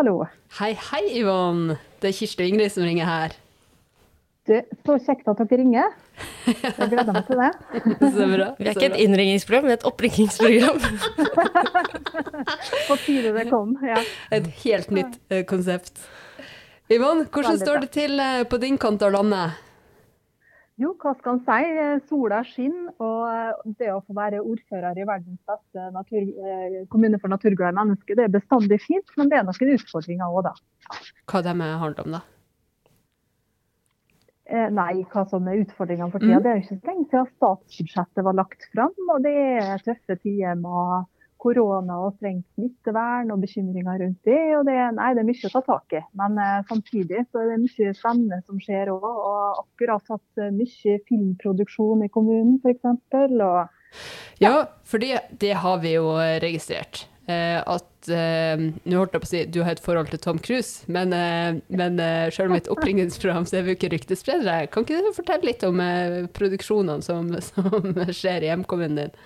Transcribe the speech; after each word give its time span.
Hallo. 0.00 0.22
Hei, 0.56 0.70
hei, 0.72 1.00
Yvonne. 1.20 1.74
Det 2.00 2.08
er 2.08 2.14
Kirsti 2.16 2.40
og 2.40 2.48
Ingrid 2.48 2.72
som 2.72 2.86
ringer 2.88 3.04
her. 3.04 3.34
Du, 4.48 4.54
så 4.86 4.94
kjekt 5.04 5.26
at 5.28 5.42
dere 5.42 5.58
ringer. 5.60 5.90
Jeg 6.48 6.86
gleder 6.88 7.10
meg 7.12 7.26
til 7.26 7.36
det. 7.36 7.50
Så 8.14 8.28
bra. 8.30 8.46
Vi 8.56 8.70
er 8.70 8.72
ikke 8.72 8.88
et 8.88 8.96
innringingsprogram, 9.04 9.68
vi 9.68 9.74
er 9.74 9.76
et 9.76 9.84
oppringingsprogram. 9.90 10.80
På 12.88 12.96
tide 13.04 13.34
det 13.36 13.44
kom. 13.52 13.76
Ja. 13.84 14.00
Et 14.38 14.48
helt 14.62 14.96
nytt 14.96 15.20
eh, 15.28 15.44
konsept. 15.52 16.00
Yvonne, 16.88 17.28
hvordan 17.28 17.60
står 17.60 17.84
det 17.84 17.92
til 17.98 18.24
eh, 18.24 18.46
på 18.48 18.56
din 18.64 18.80
kant 18.80 19.04
av 19.04 19.12
landet? 19.18 19.60
Jo, 20.80 20.94
hva 20.96 21.12
skal 21.18 21.36
en 21.36 21.40
si? 21.44 21.72
Eh, 21.82 21.98
Sola 22.08 22.40
skinner, 22.48 22.94
og 23.04 23.74
det 23.76 23.90
å 23.92 24.00
få 24.00 24.16
være 24.16 24.40
ordfører 24.40 24.96
i 24.96 25.04
verdens 25.04 25.40
beste 25.48 25.88
natur, 25.92 26.22
eh, 26.24 26.78
kommune 26.92 27.20
for 27.20 27.28
naturglade 27.28 27.76
mennesker, 27.76 28.16
det 28.16 28.24
er 28.24 28.36
bestandig 28.38 28.80
fint, 28.80 29.16
men 29.18 29.28
det 29.28 29.38
er 29.38 29.44
noen 29.44 29.74
utfordringer 29.76 30.32
òg, 30.32 30.48
da. 30.48 30.54
Hva 31.28 31.42
det 31.44 31.56
med 31.60 31.76
handler 31.82 32.06
om, 32.06 32.16
da? 32.16 32.22
Eh, 34.50 34.70
Nei, 34.74 35.04
hva 35.12 35.28
som 35.28 35.46
er 35.46 35.60
utfordringene 35.62 36.10
for 36.10 36.18
tida. 36.18 36.40
Mm. 36.40 36.42
Det 36.42 36.50
er 36.50 36.56
jo 36.56 36.64
ikke 36.64 36.78
så 36.80 36.88
lenge 36.88 37.08
siden 37.10 37.28
statsbudsjettet 37.36 38.24
var 38.26 38.38
lagt 38.40 38.64
fram, 38.72 38.96
og 39.12 39.22
det 39.22 39.36
er 39.36 39.84
tøffe 39.84 40.16
tider 40.24 40.56
med 40.58 41.06
korona 41.40 41.98
og 42.04 42.14
strengt 42.18 42.46
smittevern 42.54 43.32
og 43.34 43.42
bekymringer 43.44 44.00
rundt 44.04 44.28
det. 44.28 44.40
Og 44.58 44.64
det, 44.68 44.76
nei, 44.98 45.10
det 45.16 45.24
er 45.24 45.28
mye 45.30 45.50
å 45.50 45.52
ta 45.56 45.64
tak 45.66 45.98
i. 45.98 46.04
Men 46.20 46.40
eh, 46.40 46.56
samtidig 46.70 47.26
så 47.28 47.42
er 47.42 47.52
det 47.52 47.60
mye 47.64 47.94
spennende 47.98 48.40
som 48.46 48.62
skjer 48.62 48.92
òg. 48.94 49.06
Og 49.10 49.62
akkurat 49.64 50.14
hatt 50.14 50.42
eh, 50.42 50.54
mye 50.54 50.96
filmproduksjon 51.10 52.06
i 52.06 52.10
kommunen 52.12 52.58
f.eks. 52.62 52.88
Ja. 53.40 53.68
Ja, 54.38 54.54
for 54.86 55.02
det, 55.02 55.16
det 55.42 55.56
har 55.64 55.80
vi 55.82 55.96
jo 55.96 56.12
registrert. 56.42 57.08
Eh, 57.30 57.58
at 57.58 58.08
eh, 58.10 58.56
Nå 58.58 58.96
holdt 59.00 59.14
jeg 59.14 59.22
på 59.22 59.28
å 59.28 59.30
si 59.30 59.42
du 59.52 59.60
har 59.64 59.76
et 59.76 59.82
forhold 59.84 60.10
til 60.12 60.22
Tom 60.22 60.40
Cruise, 60.42 60.86
men, 60.90 61.12
eh, 61.14 61.60
men 61.68 62.00
eh, 62.02 62.30
selv 62.34 62.50
om 62.50 62.56
et 62.58 62.70
oppringningsprogram, 62.72 63.46
så 63.46 63.58
er 63.58 63.66
vi 63.66 63.74
jo 63.74 63.78
ikke 63.78 63.92
ryktespredere. 63.94 64.70
Kan 64.72 64.86
ikke 64.86 65.02
du 65.04 65.12
fortelle 65.16 65.50
litt 65.50 65.66
om 65.66 65.82
produksjonene 66.36 67.04
som, 67.04 67.30
som 67.50 68.02
skjer 68.08 68.46
i 68.46 68.50
hjemkommunen 68.52 69.04
din? 69.04 69.16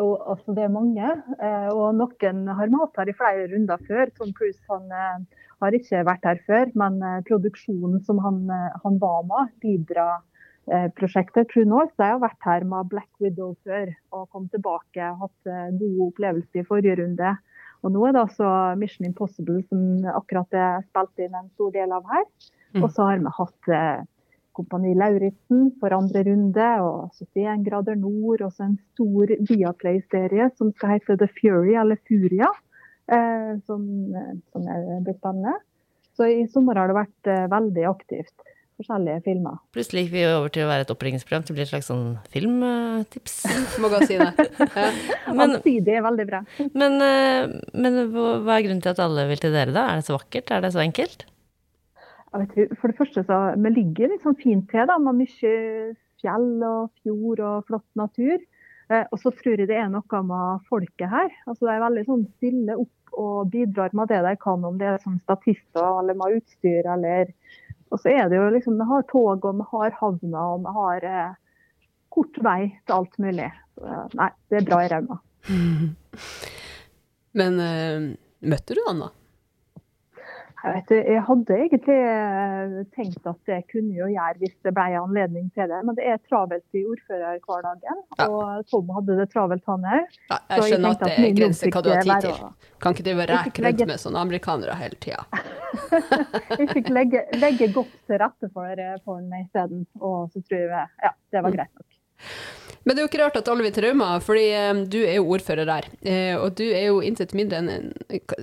Og, 0.00 0.14
altså, 0.30 0.54
det 0.56 0.64
er 0.64 0.72
mange, 0.74 1.08
eh, 1.38 1.70
og 1.70 1.94
noen 1.98 2.44
har 2.58 2.70
malt 2.72 2.98
her 2.98 3.10
i 3.10 3.16
flere 3.16 3.48
runder 3.52 3.82
før. 3.88 4.10
Tom 4.18 4.32
Cruise 4.36 4.60
han, 4.70 4.86
eh, 4.90 5.42
har 5.62 5.76
ikke 5.76 6.04
vært 6.08 6.28
her 6.28 6.40
før, 6.48 6.72
men 6.80 7.00
eh, 7.02 7.20
produksjonen 7.28 8.02
som 8.06 8.20
han, 8.24 8.40
han 8.82 8.98
var 9.02 9.22
med, 9.28 9.52
Libra-prosjektet 9.64 11.52
True 11.52 11.68
North, 11.68 11.94
de 12.00 12.10
har 12.10 12.22
vært 12.22 12.48
her 12.48 12.66
med 12.68 12.90
Black 12.90 13.10
Widow 13.22 13.54
før 13.66 13.92
og 14.16 14.28
kom 14.34 14.48
tilbake. 14.52 15.12
Hatt 15.20 15.50
eh, 15.50 15.74
god 15.80 16.00
opplevelse 16.08 16.62
i 16.62 16.66
forrige 16.66 16.98
runde. 17.02 17.36
Og 17.84 17.92
nå 17.92 18.06
er 18.08 18.16
det 18.16 18.24
altså 18.24 18.48
Mission 18.80 19.06
Impossible 19.06 19.60
som 19.68 20.08
akkurat 20.14 20.56
er 20.56 20.84
spilt 20.88 21.20
inn 21.20 21.36
en 21.36 21.52
stor 21.52 21.74
del 21.74 21.92
av 21.92 22.06
her. 22.08 22.26
Mm. 22.74 22.82
Og 22.82 22.90
så 22.90 23.10
har 23.10 23.20
vi 23.20 23.34
hatt 23.38 23.74
Kompani 24.54 24.94
Lauritzen 24.98 25.72
for 25.80 25.94
andre 25.96 26.22
runde, 26.28 26.68
og 26.86 27.10
71 27.18 27.64
grader 27.66 27.98
nord, 28.00 28.44
og 28.46 28.52
så 28.54 28.68
en 28.68 28.78
stor 28.94 29.34
Viaplay-serie 29.50 30.50
som 30.58 30.70
skal 30.76 30.94
hete 30.96 31.18
The 31.20 31.28
Fury, 31.40 31.74
eller 31.80 31.98
Furia, 32.08 32.48
eh, 33.10 33.52
som, 33.66 33.84
som 34.54 34.66
er- 34.70 35.02
blitt 35.04 35.18
spennende. 35.20 35.56
Så 36.14 36.28
i 36.30 36.44
sommer 36.46 36.78
har 36.78 36.86
det 36.92 36.94
vært 37.00 37.30
eh, 37.34 37.46
veldig 37.50 37.88
aktivt. 37.90 38.34
Forskjellige 38.74 39.20
filmer. 39.22 39.58
Plutselig 39.74 40.02
gikk 40.08 40.12
vi 40.16 40.22
over 40.26 40.48
til 40.50 40.64
å 40.64 40.70
være 40.70 40.82
et 40.82 40.90
oppringingsprogram 40.90 41.44
til 41.46 41.54
å 41.54 41.58
bli 41.58 41.62
et 41.62 41.70
slags 41.70 41.86
sånn 41.90 42.16
filmtips. 42.34 43.36
Magasinet. 43.84 44.40
Ja. 44.74 44.88
Men, 45.34 45.54
Allsidig 45.56 45.94
veldig 46.04 46.24
bra. 46.28 46.40
men, 46.74 46.96
eh, 47.02 47.52
men 47.74 48.00
hva 48.14 48.56
er 48.58 48.64
grunnen 48.66 48.82
til 48.82 48.90
at 48.92 49.00
alle 49.02 49.24
vil 49.30 49.38
til 49.42 49.54
dere, 49.54 49.72
da? 49.74 49.86
Er 49.92 50.00
det 50.02 50.06
så 50.08 50.16
vakkert? 50.18 50.50
Er 50.54 50.62
det 50.66 50.72
så 50.74 50.82
enkelt? 50.82 51.24
Ikke, 52.34 52.66
for 52.80 52.90
det 52.90 52.98
første 52.98 53.22
så 53.28 53.36
Vi 53.60 53.70
ligger 53.70 54.16
sånn 54.22 54.38
fint 54.40 54.66
til 54.72 54.88
da, 54.90 54.98
med 54.98 55.20
mye 55.22 55.52
fjell 56.22 56.50
og 56.66 56.90
fjord 57.02 57.42
og 57.44 57.68
flott 57.68 57.86
natur. 57.98 58.42
Eh, 58.92 59.04
og 59.10 59.20
så 59.20 59.32
tror 59.32 59.60
jeg 59.60 59.70
det 59.70 59.78
er 59.78 59.88
noe 59.92 60.20
med 60.26 60.66
folket 60.70 61.08
her. 61.10 61.30
Altså 61.46 61.68
De 61.68 61.72
er 61.74 61.84
veldig 61.84 62.04
sånn 62.08 62.26
stille 62.36 62.76
opp 62.80 63.14
og 63.14 63.50
bidrar 63.52 63.94
med 63.94 64.10
det 64.10 64.20
de 64.26 64.34
kan, 64.42 64.64
om 64.66 64.78
det 64.80 64.88
er 64.90 64.98
som 65.02 65.20
statister 65.22 66.00
eller 66.00 66.18
med 66.18 66.40
utstyr. 66.40 66.88
eller 66.96 67.30
Og 67.92 68.00
så 68.02 68.10
er 68.10 68.28
det 68.28 68.40
jo 68.40 68.50
liksom 68.50 68.78
Vi 68.80 68.88
har 68.90 69.06
tog 69.10 69.44
og 69.44 69.60
vi 69.60 69.68
har 69.70 69.98
havna 70.00 70.46
og 70.54 70.64
vi 70.66 70.74
har 70.78 71.08
eh, 71.10 71.34
kort 72.14 72.42
vei 72.42 72.60
til 72.86 72.98
alt 72.98 73.18
mulig. 73.18 73.50
Så, 73.74 73.86
eh, 73.86 74.06
nei, 74.20 74.30
det 74.50 74.60
er 74.60 74.68
bra 74.68 74.82
i 74.84 74.90
Rauma. 74.92 75.20
Men 77.38 77.60
eh, 77.60 78.10
møtte 78.46 78.76
du 78.76 78.82
han, 78.86 79.06
da? 79.06 79.12
Jeg, 80.64 80.72
vet, 80.78 80.92
jeg 81.12 81.22
hadde 81.26 81.56
egentlig 81.60 81.94
eh, 82.08 82.76
tenkt 82.96 83.26
at 83.28 83.50
det 83.50 83.58
kunne 83.68 83.92
jo 83.92 84.06
gjøre 84.08 84.38
hvis 84.40 84.54
det 84.64 84.72
ble 84.72 84.86
anledning 84.96 85.50
til 85.52 85.68
det, 85.68 85.80
men 85.84 85.98
det 85.98 86.06
er 86.08 86.22
travelt 86.24 86.78
i 86.78 86.84
ordførerhverdagen. 86.88 88.00
Ja. 88.16 88.28
Og 88.30 88.64
Tom 88.72 88.88
hadde 88.96 89.18
det 89.20 89.28
travelt, 89.34 89.64
han 89.68 89.84
òg. 89.84 90.16
Ja, 90.30 90.40
jeg 90.54 90.70
skjønner 90.70 90.96
at 90.96 91.04
det 91.04 91.12
er 91.18 91.36
grenser 91.36 91.74
hva 91.74 91.84
du 91.84 91.90
har 91.92 92.08
tid 92.08 92.30
til. 92.30 92.72
Kan 92.80 92.96
ikke 92.96 93.06
drive 93.10 93.20
og 93.20 93.28
Jeg 93.28 93.42
reke 93.44 93.66
rundt 93.66 93.86
med 93.92 94.04
sånne 94.06 94.24
amerikanere 94.24 94.78
hele 94.80 95.00
tida. 95.04 95.28
Jeg 96.58 96.68
fikk 96.72 96.90
legge, 96.94 97.24
legge 97.36 97.70
godt 97.74 97.94
til 98.08 98.20
rette 98.24 98.50
for, 98.54 98.72
eh, 98.72 98.96
for 99.04 99.20
den 99.20 99.44
isteden, 99.44 99.86
og 100.00 100.30
så 100.32 100.42
tror 100.48 100.64
jeg 100.64 100.86
ja, 101.04 101.16
det 101.34 101.44
var 101.44 101.58
greit 101.58 101.74
nok. 101.76 102.00
Men 102.84 102.92
det 102.92 103.00
er 103.00 103.06
jo 103.06 103.08
ikke 103.08 103.20
rart 103.22 103.36
at 103.40 103.48
alle 103.48 103.64
vil 103.64 103.72
til 103.72 103.86
Rauma, 103.86 104.08
fordi 104.20 104.44
eh, 104.52 104.80
du 104.92 104.98
er 105.00 105.16
jo 105.16 105.28
ordfører 105.32 105.68
der. 105.68 105.86
Eh, 106.04 106.34
og 106.36 106.56
du 106.58 106.66
er 106.66 106.90
jo 106.90 106.98
intet 107.04 107.32
mindre 107.36 107.62
enn 107.62 107.70
en 107.72 107.86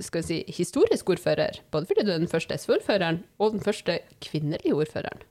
skal 0.02 0.22
vi 0.22 0.26
si, 0.26 0.38
historisk 0.50 1.12
ordfører. 1.14 1.60
Både 1.70 1.86
fordi 1.86 2.06
du 2.08 2.10
er 2.10 2.18
den 2.18 2.30
første 2.30 2.58
SV-ordføreren, 2.58 3.22
og 3.38 3.54
den 3.54 3.62
første 3.62 4.00
kvinnelige 4.24 4.74
ordføreren. 4.74 5.22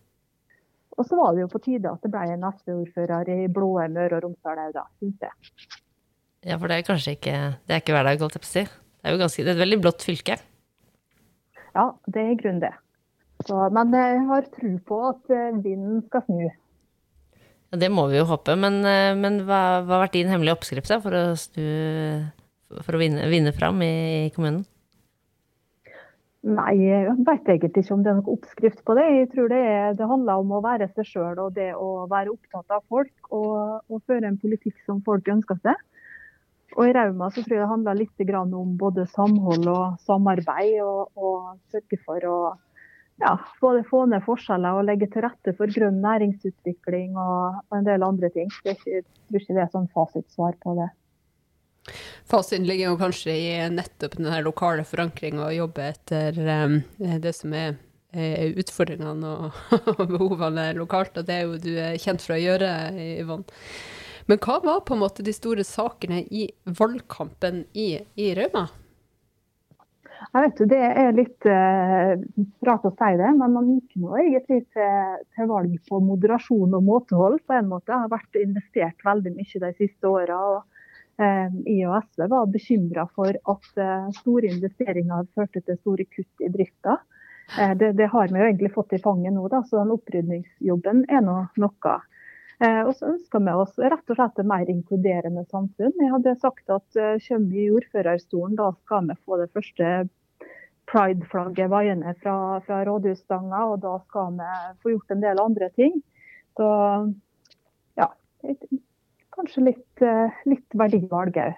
Og 0.96 1.08
så 1.08 1.18
var 1.20 1.36
det 1.36 1.44
jo 1.44 1.52
på 1.52 1.60
tide 1.64 1.92
at 1.92 2.04
det 2.04 2.12
ble 2.14 2.24
en 2.30 2.48
SV-ordfører 2.48 3.32
i 3.34 3.50
blå 3.52 3.74
Møre 3.92 4.20
og 4.20 4.26
Romsdal 4.28 4.64
òg, 4.68 4.72
da, 4.76 4.86
syns 5.02 5.28
jeg. 5.28 5.68
Ja, 6.48 6.56
for 6.56 6.72
det 6.72 6.80
er 6.80 6.88
kanskje 6.88 7.12
ikke 7.14 7.36
Det 7.68 7.76
er 7.76 7.84
ikke 7.84 7.94
hverdag, 7.94 8.22
holdt 8.22 8.38
jeg 8.40 8.46
på 8.46 8.50
å 8.50 8.54
si. 8.54 8.64
Det 8.66 9.10
er 9.10 9.16
jo 9.16 9.22
ganske, 9.22 9.44
det 9.44 9.52
er 9.52 9.58
et 9.58 9.64
veldig 9.66 9.82
blått 9.82 10.06
fylke. 10.06 10.40
Ja, 11.76 11.86
det 12.08 12.22
er 12.22 12.32
i 12.32 12.40
grunnen 12.40 12.64
det. 12.64 12.74
Så, 13.48 13.58
men 13.74 13.94
jeg 13.96 14.20
har 14.30 14.50
tro 14.54 14.72
på 14.86 14.98
at 15.10 15.32
eh, 15.34 15.56
vinden 15.64 16.04
skal 16.06 16.24
snu. 16.28 16.50
Det 17.72 17.88
må 17.88 18.08
vi 18.12 18.20
jo 18.20 18.28
håpe. 18.28 18.58
Men, 18.60 18.82
eh, 18.84 19.14
men 19.16 19.44
hva, 19.48 19.82
hva 19.86 19.98
har 19.98 20.06
vært 20.06 20.18
din 20.18 20.32
hemmelige 20.32 20.58
oppskrift 20.58 20.92
da, 20.92 21.00
for 21.04 21.16
å, 21.16 21.24
snu, 21.40 21.64
for 22.82 22.98
å 22.98 23.02
vinne, 23.02 23.30
vinne 23.32 23.54
fram 23.56 23.80
i, 23.86 23.94
i 24.28 24.32
kommunen? 24.36 24.66
Nei, 26.42 26.74
jeg 26.82 27.14
vet 27.22 27.50
egentlig 27.54 27.84
ikke 27.84 27.94
om 27.94 28.02
det 28.02 28.10
er 28.10 28.18
noen 28.18 28.34
oppskrift 28.34 28.80
på 28.88 28.96
det. 28.98 29.06
Jeg 29.14 29.30
tror 29.36 29.52
det, 29.54 29.60
er, 29.62 29.92
det 29.94 30.08
handler 30.10 30.42
om 30.42 30.56
å 30.58 30.64
være 30.66 30.88
seg 30.96 31.06
sjøl 31.06 31.42
og 31.44 31.54
det 31.54 31.70
å 31.78 32.08
være 32.10 32.34
opptatt 32.34 32.74
av 32.74 32.82
folk 32.90 33.30
og, 33.30 33.86
og 33.86 34.02
føre 34.10 34.26
en 34.26 34.40
politikk 34.42 34.80
som 34.88 35.04
folk 35.06 35.30
ønsker 35.30 35.62
seg. 35.62 35.78
Og 36.80 36.88
I 36.88 36.96
Rauma 36.96 37.30
så 37.30 37.44
tror 37.44 37.58
jeg 37.58 37.62
det 37.62 37.70
handler 37.70 38.00
litt 38.00 38.34
om 38.40 38.74
både 38.80 39.06
samhold 39.14 39.68
og 39.70 40.02
samarbeid, 40.08 40.80
og, 40.82 41.12
og 41.20 41.60
sørge 41.70 42.00
for 42.08 42.26
å 42.26 42.38
ja, 43.22 43.36
både 43.62 43.84
få 43.90 44.06
ned 44.10 44.24
forskjeller 44.26 44.80
og 44.80 44.88
legge 44.88 45.10
til 45.12 45.26
rette 45.26 45.54
for 45.58 45.72
grønn 45.74 46.00
næringsutvikling 46.04 47.20
og, 47.20 47.62
og 47.70 47.78
en 47.78 47.88
del 47.88 48.08
andre 48.08 48.32
ting. 48.34 48.50
Det 48.64 48.74
er 48.74 48.80
ikke, 48.80 48.96
jeg 48.96 49.06
tror 49.06 49.44
ikke 49.44 49.58
det 49.58 49.64
er 49.64 49.72
sånn 49.76 49.92
fasitsvar 49.94 50.58
på 50.64 50.76
det. 50.80 50.90
Fasiten 52.30 52.68
ligger 52.70 52.92
jo 52.92 52.98
kanskje 53.00 53.36
i 53.36 53.54
nettopp 53.74 54.18
den 54.20 54.30
lokale 54.46 54.84
forankringa 54.88 55.48
og 55.48 55.56
jobbe 55.58 55.88
etter 55.92 56.38
um, 56.46 56.76
det 56.98 57.34
som 57.36 57.56
er 57.58 57.74
eh, 58.14 58.52
utfordringene 58.62 59.32
og, 59.32 59.64
og 59.98 60.04
behovene 60.14 60.70
lokalt, 60.78 61.18
og 61.18 61.28
det 61.28 61.40
er 61.40 61.48
jo 61.48 61.58
du 61.62 61.74
er 61.74 61.98
kjent 62.02 62.24
for 62.24 62.38
å 62.38 62.42
gjøre, 62.42 62.70
Yvonne. 63.24 63.62
Men 64.30 64.38
hva 64.46 64.60
var 64.64 64.84
på 64.86 64.94
en 64.96 65.02
måte 65.02 65.26
de 65.26 65.34
store 65.34 65.66
sakene 65.66 66.22
i 66.30 66.46
valgkampen 66.78 67.66
i, 67.74 67.96
i 68.22 68.30
Rauma? 68.38 68.68
Jeg 70.22 70.44
vet 70.46 70.60
jo, 70.62 70.66
Det 70.70 70.80
er 70.80 71.16
litt 71.18 71.48
eh, 71.50 72.12
rart 72.68 72.86
å 72.86 72.92
si 72.94 73.14
det, 73.20 73.32
men 73.40 73.56
man 73.56 73.70
gikk 73.74 73.96
nå 74.04 74.18
egentlig 74.22 74.62
til, 74.76 75.16
til 75.36 75.50
valg 75.50 75.74
på 75.90 76.02
moderasjon 76.06 76.78
og 76.78 76.84
måtehold. 76.86 77.40
på 77.48 77.58
en 77.58 77.72
måte. 77.72 77.90
Det 77.90 77.98
har 78.04 78.12
vært 78.12 78.42
investert 78.42 79.08
veldig 79.08 79.34
mye 79.38 79.64
de 79.66 79.72
siste 79.80 80.12
åra. 80.12 80.42
Eh, 81.22 81.58
I 81.74 81.80
og 81.86 81.98
SV 82.06 82.28
var 82.32 82.54
bekymra 82.54 83.08
for 83.16 83.34
at 83.34 83.82
eh, 83.82 84.12
store 84.22 84.54
investeringer 84.54 85.28
førte 85.36 85.62
til 85.66 85.80
store 85.82 86.06
kutt 86.14 86.46
i 86.46 86.52
drifta. 86.54 87.00
Eh, 87.60 87.74
det, 87.78 87.92
det 88.00 88.08
har 88.14 88.32
vi 88.32 88.40
jo 88.40 88.48
egentlig 88.48 88.72
fått 88.74 88.96
i 88.96 89.02
fanget 89.04 89.36
nå, 89.36 89.48
da, 89.52 89.62
så 89.68 89.82
den 89.82 89.94
opprydningsjobben 89.98 91.06
er 91.10 91.26
nå 91.26 91.38
noe. 91.62 91.98
Eh, 92.62 92.82
og 92.86 92.94
så 92.94 93.16
ønsker 93.16 93.42
vi 93.42 93.54
oss 93.58 93.74
rett 93.82 94.12
og 94.14 94.18
slett 94.18 94.42
et 94.42 94.50
mer 94.50 94.70
inkluderende 94.70 95.44
samfunn. 95.50 95.96
Jeg 95.98 96.12
hadde 96.14 96.38
sagt 96.44 96.70
at 96.70 97.00
eh, 97.00 97.18
kommer 97.26 97.48
vi 97.50 97.64
i 97.64 97.72
ordførerstolen, 97.74 98.58
da 98.60 98.70
skal 98.76 99.08
vi 99.10 99.18
få 99.26 99.40
det 99.42 99.50
første 99.56 99.90
pride-flagget 100.92 101.72
vaiende 101.72 102.14
fra, 102.22 102.36
fra 102.68 102.84
rådhusstanga, 102.86 103.64
og 103.72 103.82
da 103.82 103.96
skal 104.06 104.38
vi 104.38 104.52
få 104.84 104.94
gjort 104.94 105.16
en 105.16 105.26
del 105.26 105.42
andre 105.42 105.72
ting. 105.74 105.98
Så 106.60 106.68
ja, 107.98 108.12
kanskje 109.34 109.66
litt, 109.72 110.06
eh, 110.06 110.42
litt 110.52 110.78
verdivalg 110.78 111.42
òg. 111.42 111.58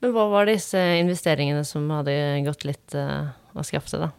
Men 0.00 0.16
hva 0.16 0.30
var 0.32 0.48
disse 0.48 0.80
investeringene 0.98 1.62
som 1.68 1.84
hadde 1.92 2.16
gått 2.46 2.64
litt 2.64 2.96
å 2.96 3.62
skaffe 3.68 3.92
seg, 3.92 4.08
da? 4.08 4.14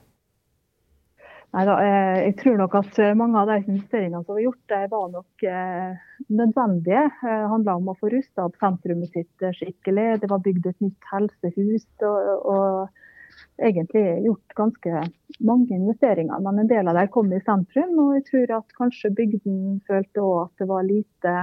Nei 1.51 1.65
da, 1.67 1.73
eh, 1.83 2.17
jeg 2.29 2.35
tror 2.39 2.61
nok 2.61 2.75
at 2.79 2.97
mange 3.19 3.41
av 3.41 3.49
de 3.49 3.57
investeringene 3.65 4.23
som 4.23 4.37
var 4.37 4.43
gjort, 4.45 4.61
de 4.71 4.81
var 4.93 5.09
nok 5.11 5.43
eh, 5.51 6.03
nødvendige. 6.31 7.03
Det 7.19 7.39
handla 7.51 7.75
om 7.75 7.91
å 7.91 7.97
få 7.99 8.11
rusta 8.13 8.45
opp 8.47 8.55
sentrumet 8.61 9.11
sitt 9.11 9.47
skikkelig. 9.59 10.21
Det 10.23 10.29
var 10.31 10.45
bygd 10.45 10.69
et 10.71 10.85
nytt 10.85 11.09
helsehus. 11.11 11.87
Og, 12.07 12.45
og 12.55 13.61
egentlig 13.61 14.03
gjort 14.25 14.55
ganske 14.55 15.03
mange 15.39 15.75
investeringer. 15.75 16.39
Men 16.43 16.61
en 16.61 16.69
del 16.71 16.87
av 16.87 16.97
dem 16.97 17.11
kom 17.13 17.31
i 17.33 17.41
sentrum. 17.45 17.97
Og 18.03 18.13
jeg 18.17 18.27
tror 18.29 18.55
at 18.59 18.77
kanskje 18.77 19.13
bygden 19.17 19.81
følte 19.87 20.23
òg 20.23 20.37
at 20.45 20.63
det 20.63 20.69
var 20.71 20.87
lite 20.87 21.35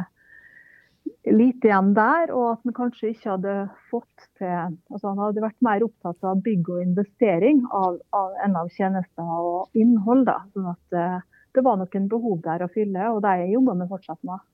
lite 1.28 1.70
igjen 1.70 1.94
der, 1.96 2.32
og 2.34 2.52
at 2.52 2.66
han 2.66 2.76
kanskje 2.76 3.12
ikke 3.12 3.32
hadde 3.34 3.54
fått 3.90 4.28
til 4.40 4.52
altså 4.52 5.10
Han 5.10 5.22
hadde 5.22 5.44
vært 5.44 5.64
mer 5.64 5.86
opptatt 5.86 6.28
av 6.28 6.42
bygg 6.44 6.68
og 6.74 6.84
investering 6.84 7.64
av, 7.74 7.98
av, 8.16 8.36
enn 8.44 8.58
av 8.58 8.70
tjenester 8.74 9.32
og 9.38 9.78
innhold. 9.78 10.26
Da. 10.28 10.38
Sånn 10.54 10.70
at 10.72 10.96
uh, 10.98 11.42
det 11.56 11.64
var 11.66 11.80
noen 11.80 12.06
behov 12.10 12.40
der 12.44 12.64
å 12.64 12.70
fylle, 12.72 13.10
og 13.14 13.22
det 13.24 13.50
jobber 13.52 13.78
vi 13.80 13.90
fortsatt 13.90 14.22
med. 14.28 14.44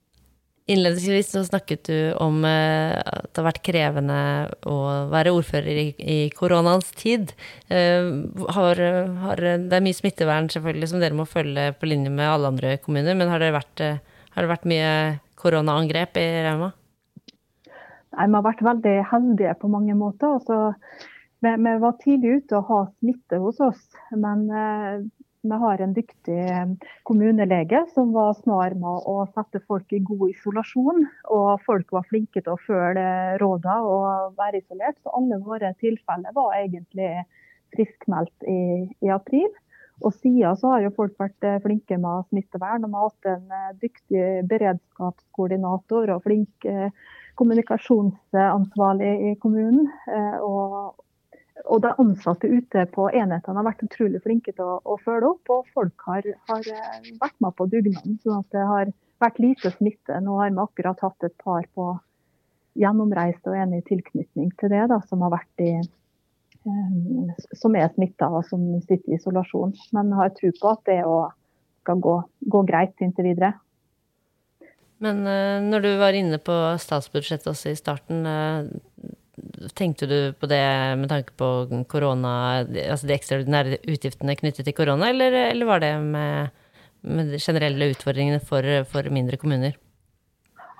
Innledningsvis 0.65 1.27
så 1.29 1.43
snakket 1.45 1.89
du 1.91 1.97
om 2.21 2.39
uh, 2.41 2.97
at 2.97 3.29
det 3.29 3.41
har 3.41 3.49
vært 3.51 3.65
krevende 3.65 4.21
å 4.65 4.77
være 5.11 5.35
ordfører 5.35 5.81
i, 5.83 5.89
i 5.99 6.19
koronaens 6.33 6.89
tid. 6.97 7.35
Uh, 7.69 8.25
har, 8.57 8.81
har, 9.25 9.45
det 9.65 9.77
er 9.77 9.85
mye 9.85 9.97
smittevern 9.97 10.49
selvfølgelig 10.53 10.93
som 10.93 11.03
dere 11.03 11.17
må 11.17 11.27
følge 11.29 11.69
på 11.77 11.91
linje 11.91 12.13
med 12.13 12.31
alle 12.31 12.55
andre 12.55 12.79
kommuner, 12.81 13.13
men 13.17 13.29
har 13.29 13.43
det 13.43 13.53
vært, 13.55 13.85
har 14.35 14.45
det 14.47 14.55
vært 14.55 14.67
mye 14.71 14.89
koronaangrep 15.45 16.17
i 16.21 16.25
Rauma? 16.47 16.71
Vi 18.15 18.31
har 18.31 18.45
vært 18.45 18.63
veldig 18.63 18.95
heldige 19.11 19.53
på 19.59 19.69
mange 19.71 19.95
måter. 19.97 20.37
Altså, 20.37 20.73
vi, 21.43 21.51
vi, 21.51 21.75
var 21.83 21.99
tidlig 22.01 22.39
ute 22.39 22.59
og 22.59 22.69
har 22.71 22.89
smitte 22.95 23.39
hos 23.43 23.61
oss. 23.63 23.83
Men 24.15 24.45
eh, 24.49 25.03
vi 25.45 25.59
har 25.61 25.81
en 25.83 25.93
dyktig 25.93 26.37
eh, 26.39 26.71
kommunelege 27.07 27.83
som 27.93 28.13
var 28.15 28.37
snar 28.39 28.77
med 28.79 29.09
å 29.11 29.17
sette 29.35 29.61
folk 29.67 29.91
i 29.93 30.01
god 30.07 30.31
isolasjon. 30.31 31.03
Og 31.35 31.65
folk 31.67 31.91
var 31.97 32.07
flinke 32.09 32.41
til 32.41 32.55
å 32.55 32.61
følge 32.65 33.09
rådene 33.43 33.97
og 33.97 34.39
være 34.39 34.63
isolert. 34.63 34.97
Så 35.03 35.13
alle 35.19 35.41
våre 35.43 35.75
tilfeller 35.83 36.35
var 36.37 36.55
egentlig 36.61 37.11
friskmeldt 37.75 38.47
i, 38.47 38.61
i 39.03 39.11
april. 39.11 39.51
Og 40.03 40.13
siden 40.13 40.57
så 40.59 40.73
har 40.73 40.83
jo 40.83 40.93
folk 40.95 41.15
vært 41.19 41.47
eh, 41.47 41.61
flinke 41.63 41.97
med 42.01 42.27
smittevern. 42.29 42.83
Og 42.83 42.91
vi 42.91 42.99
har 42.99 43.07
hatt 43.07 43.29
en 43.31 43.55
eh, 43.59 43.71
dyktig 43.81 44.25
beredskapskoordinator 44.51 46.11
og 46.15 46.25
flink 46.25 46.67
eh, 46.67 46.89
kommunikasjonsansvarlig 47.39 49.13
i 49.29 49.33
kommunen. 49.43 49.89
Og, 50.43 50.95
og 51.65 51.81
de 51.83 51.91
ansatte 51.99 52.47
ute 52.47 52.85
på 52.93 53.09
enhetene 53.11 53.59
har 53.59 53.67
vært 53.67 53.83
utrolig 53.87 54.21
flinke 54.23 54.53
til 54.55 54.75
å, 54.75 54.77
å 54.83 54.95
følge 55.03 55.33
opp. 55.33 55.51
Og 55.57 55.73
folk 55.75 56.07
har, 56.07 56.29
har 56.51 56.69
vært 57.19 57.37
med 57.43 57.57
på 57.59 57.67
dugnaden. 57.71 58.19
sånn 58.23 58.39
at 58.39 58.55
det 58.55 58.67
har 58.71 58.93
vært 59.23 59.43
lite 59.43 59.71
smitte. 59.75 60.19
Nå 60.23 60.39
har 60.39 60.51
vi 60.51 60.63
akkurat 60.63 61.03
hatt 61.03 61.27
et 61.27 61.35
par 61.43 61.67
på 61.75 61.91
gjennomreist 62.79 63.47
og 63.47 63.55
enig 63.55 63.83
tilknytning 63.87 64.51
til 64.59 64.71
det, 64.71 64.83
da, 64.91 64.99
som 65.07 65.23
har 65.23 65.35
vært 65.37 65.63
i 65.63 65.73
som 67.55 67.75
er 67.77 67.91
smitta 67.93 68.29
og 68.31 68.45
som 68.49 68.63
sitter 68.85 69.13
i 69.13 69.19
isolasjon. 69.19 69.75
Men 69.95 70.13
har 70.17 70.33
tro 70.37 70.51
på 70.59 70.71
at 70.71 70.81
det 70.89 71.01
skal 71.83 72.01
gå, 72.01 72.15
gå 72.55 72.63
greit 72.69 73.05
inntil 73.05 73.29
videre. 73.31 73.53
Men 75.03 75.21
uh, 75.27 75.61
når 75.61 75.83
du 75.83 75.91
var 75.99 76.17
inne 76.17 76.39
på 76.41 76.55
statsbudsjettet 76.81 77.51
også 77.51 77.73
i 77.73 77.77
starten, 77.77 78.25
uh, 78.25 78.65
tenkte 79.75 80.07
du 80.09 80.17
på 80.39 80.49
det 80.49 80.63
med 81.01 81.09
tanke 81.11 81.35
på 81.37 81.49
korona, 81.91 82.63
altså 82.63 83.09
de 83.09 83.17
ekstraordinære 83.17 83.81
utgiftene 83.91 84.37
knyttet 84.39 84.65
til 84.65 84.77
korona, 84.77 85.11
eller, 85.11 85.35
eller 85.51 85.67
var 85.69 85.83
det 85.83 85.91
med, 86.01 86.53
med 87.03 87.33
de 87.35 87.41
generelle 87.43 87.91
utfordringene 87.91 88.39
for, 88.39 88.63
for 88.89 89.11
mindre 89.13 89.37
kommuner? 89.41 89.75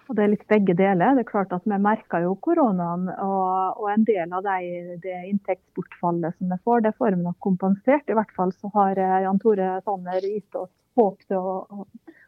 Og 0.05 0.17
det 0.17 0.23
er 0.23 0.31
litt 0.33 0.45
begge 0.51 0.75
deler. 0.77 1.15
Det 1.17 1.23
er 1.23 1.29
klart 1.29 1.53
at 1.55 1.65
Vi 1.65 1.77
merker 1.81 2.25
jo 2.25 2.35
koronaen, 2.45 3.07
og, 3.09 3.79
og 3.81 3.87
en 3.91 4.05
del 4.07 4.33
av 4.37 4.43
det, 4.45 4.99
det, 5.03 5.15
inntektsbortfallet 5.31 6.37
som 6.37 6.51
vi 6.53 6.59
får, 6.67 6.83
det 6.85 6.95
får 6.99 7.15
vi 7.15 7.23
nok 7.23 7.39
kompensert. 7.43 8.09
I 8.09 8.17
hvert 8.17 8.35
fall 8.37 8.53
så 8.59 8.69
har 8.75 9.01
eh, 9.01 9.21
Jan 9.25 9.41
Tore 9.41 9.71
Sanner 9.85 10.27
gitt 10.29 10.59
oss 10.59 10.69
håp 10.99 11.25
til 11.25 11.39
å, 11.39 11.55
å, 11.65 11.87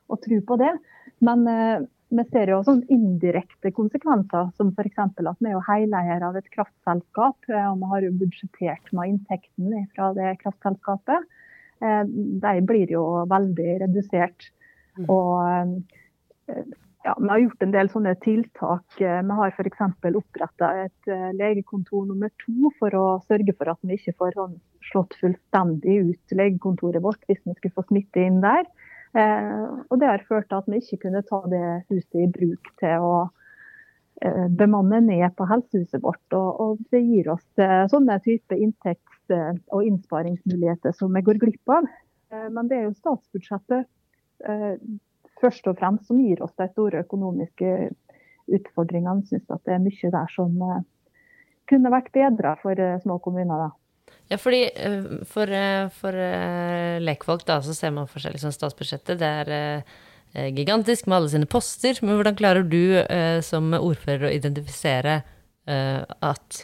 å 0.09 0.19
tro 0.23 0.41
på 0.49 0.57
det. 0.63 0.73
Men 1.25 1.45
eh, 1.51 1.85
vi 2.17 2.23
ser 2.31 2.49
jo 2.53 2.61
sånn 2.63 2.85
indirekte 2.93 3.73
konsekvenser, 3.75 4.51
som 4.55 4.71
f.eks. 4.71 4.99
at 5.03 5.19
vi 5.19 5.49
er 5.49 5.55
jo 5.57 5.63
heileier 5.67 6.23
av 6.23 6.37
et 6.39 6.47
kraftselskap. 6.53 7.49
Eh, 7.51 7.67
og 7.67 7.81
vi 7.83 7.91
har 7.93 8.07
jo 8.07 8.15
budsjettert 8.23 8.93
med 8.95 9.13
inntekten 9.13 9.87
fra 9.93 10.13
det 10.17 10.37
kraftselskapet. 10.41 11.29
Eh, 11.83 12.03
de 12.43 12.57
blir 12.65 12.93
jo 12.95 13.03
veldig 13.29 13.79
redusert. 13.83 14.49
Mm. 14.97 15.09
Og 15.13 16.55
eh, 16.55 16.63
ja, 17.07 17.15
vi 17.19 17.27
har 17.29 17.39
gjort 17.39 17.63
en 17.63 17.71
del 17.71 17.89
sånne 17.91 18.13
tiltak. 18.23 18.97
Eh, 18.99 19.21
vi 19.23 19.35
har 19.39 19.53
f.eks. 19.53 19.83
oppretta 20.19 20.71
et 20.83 21.11
eh, 21.11 21.29
legekontor 21.39 22.03
nummer 22.09 22.31
to 22.43 22.71
for 22.81 22.97
å 22.99 23.05
sørge 23.29 23.55
for 23.55 23.71
at 23.71 23.79
vi 23.87 23.95
ikke 23.95 24.15
får 24.19 24.35
sånn 24.35 24.57
slått 24.89 25.15
fullstendig 25.21 25.95
ut 26.09 26.35
legekontoret 26.35 27.03
vårt 27.03 27.23
hvis 27.29 27.39
vi 27.45 27.55
skulle 27.55 27.77
få 27.79 27.85
smitte 27.87 28.27
inn 28.27 28.41
der. 28.43 28.67
Eh, 29.15 29.63
og 29.87 29.95
Det 30.01 30.11
har 30.11 30.27
ført 30.27 30.49
til 30.51 30.59
at 30.59 30.67
vi 30.67 30.83
ikke 30.83 31.01
kunne 31.07 31.23
ta 31.31 31.41
det 31.47 31.63
huset 31.87 32.21
i 32.25 32.29
bruk 32.39 32.71
til 32.83 33.09
å 33.11 33.17
bemanne 34.57 34.97
ned 35.05 35.29
på 35.37 35.45
helsehuset 35.45 36.01
vårt. 36.01 36.33
Og, 36.33 36.79
det 36.89 37.03
gir 37.05 37.27
oss 37.29 37.43
sånne 37.91 38.15
type 38.25 38.55
inntekts- 38.57 39.35
og 39.69 39.83
innsparingsmuligheter 39.85 40.95
som 40.97 41.13
vi 41.13 41.21
går 41.21 41.37
glipp 41.43 41.69
av. 41.69 41.85
Men 42.49 42.65
det 42.65 42.79
er 42.79 42.87
jo 42.87 42.95
statsbudsjettet 42.97 43.85
først 45.41 45.67
og 45.69 45.77
fremst 45.79 46.09
som 46.09 46.19
gir 46.21 46.41
oss 46.43 46.55
de 46.57 46.67
store 46.71 47.03
økonomiske 47.05 47.73
utfordringene. 48.57 49.25
Jeg 49.31 49.43
at 49.49 49.65
det 49.67 49.75
er 49.75 49.83
mye 49.83 50.13
der 50.13 50.33
som 50.33 50.63
eh, 50.63 50.85
kunne 51.69 51.93
vært 51.93 52.13
bedre 52.15 52.55
for 52.61 52.79
eh, 52.79 52.97
små 53.03 53.19
kommuner. 53.23 53.67
da. 53.67 54.15
Ja, 54.31 54.39
fordi 54.39 54.63
eh, 54.71 55.09
for, 55.29 55.53
for 55.99 56.19
lekfolk 57.03 57.47
da, 57.47 57.61
så 57.63 57.75
ser 57.75 57.95
man 57.95 58.09
for 58.11 58.23
liksom 58.23 58.55
statsbudsjettet. 58.55 59.19
Det 59.19 59.33
er 59.43 59.83
gigantisk 60.53 61.07
med 61.07 61.21
alle 61.21 61.31
sine 61.31 61.49
poster. 61.49 61.99
Men 62.03 62.19
hvordan 62.19 62.39
klarer 62.39 62.67
du 62.67 62.99
som 63.47 63.71
ordfører 63.73 64.27
å 64.27 64.33
identifisere 64.35 65.21
at 65.65 66.59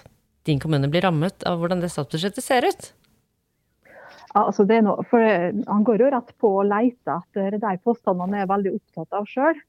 din 0.46 0.60
kommune 0.60 0.90
blir 0.92 1.06
rammet 1.08 1.46
av 1.48 1.62
hvordan 1.62 1.80
det 1.82 1.90
statsbudsjettet 1.92 2.44
ser 2.44 2.68
ut? 2.68 2.92
Altså 4.34 4.66
noe, 4.66 5.04
for 5.06 5.22
han 5.22 5.86
går 5.86 6.02
jo 6.02 6.10
rett 6.10 6.34
på 6.42 6.50
å 6.58 6.66
leter 6.66 7.20
etter 7.20 7.60
de 7.62 7.78
påstandene 7.86 8.32
han 8.32 8.42
er 8.42 8.50
veldig 8.50 8.74
opptatt 8.80 9.20
av 9.20 9.30
sjøl. 9.30 9.60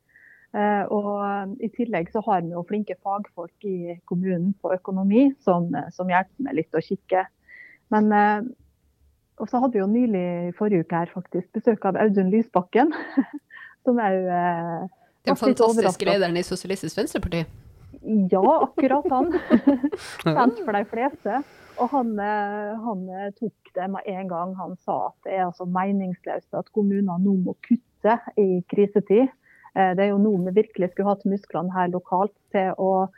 Eh, 0.55 0.85
og 0.95 1.61
I 1.61 1.69
tillegg 1.75 2.13
så 2.15 2.23
har 2.25 2.45
vi 2.47 2.55
jo 2.55 2.65
flinke 2.69 2.97
fagfolk 3.03 3.67
i 3.69 3.99
kommunen 4.09 4.55
på 4.63 4.73
økonomi 4.73 5.33
som, 5.45 5.69
som 5.93 6.09
hjelper 6.09 6.47
meg 6.47 6.61
litt 6.63 6.79
å 6.79 6.85
kikke. 6.85 7.27
Men 7.93 8.13
eh, 8.15 8.47
og 9.43 9.51
så 9.51 9.59
hadde 9.59 9.75
vi 9.75 9.83
jo 9.83 9.91
nylig 9.91 10.55
forrige 10.59 10.87
uke 10.87 11.01
her 11.01 11.11
faktisk 11.11 11.49
besøk 11.57 11.85
av 11.89 11.99
Audun 11.99 12.31
Lysbakken. 12.31 12.95
som 13.85 13.99
er 14.01 14.15
jo 14.15 14.31
eh, 14.31 14.87
Den 15.27 15.39
fantastiske 15.41 16.07
lederen 16.09 16.39
i 16.39 16.45
Sosialistisk 16.47 16.99
Venstreparti? 16.99 17.45
Ja, 18.31 18.45
akkurat 18.67 19.07
han. 19.11 19.33
Kjent 20.25 20.61
for 20.61 20.77
de 20.77 20.85
fleste. 20.91 21.43
Og 21.81 21.91
han, 21.91 22.13
eh, 22.23 22.75
han, 22.87 23.09
eh, 23.09 23.31
tok 23.39 23.73
det 23.75 23.89
med 23.91 24.07
en 24.07 24.29
gang. 24.29 24.55
Han 24.55 24.77
sa 24.85 25.09
at 25.09 25.27
det 25.27 25.35
er 25.35 25.47
altså 25.49 25.67
meningsløst 25.67 26.55
at 26.55 26.71
kommunene 26.77 27.19
nå 27.23 27.35
må 27.43 27.57
kutte 27.67 28.19
i 28.39 28.63
krisetid. 28.71 29.29
Eh, 29.75 29.93
det 29.99 30.07
er 30.07 30.13
jo 30.13 30.23
nå 30.23 30.37
vi 30.47 30.55
virkelig 30.61 30.93
skulle 30.93 31.11
hatt 31.11 31.27
musklene 31.27 31.75
her 31.75 31.91
lokalt 31.91 32.35
til 32.55 32.79
å, 32.79 33.09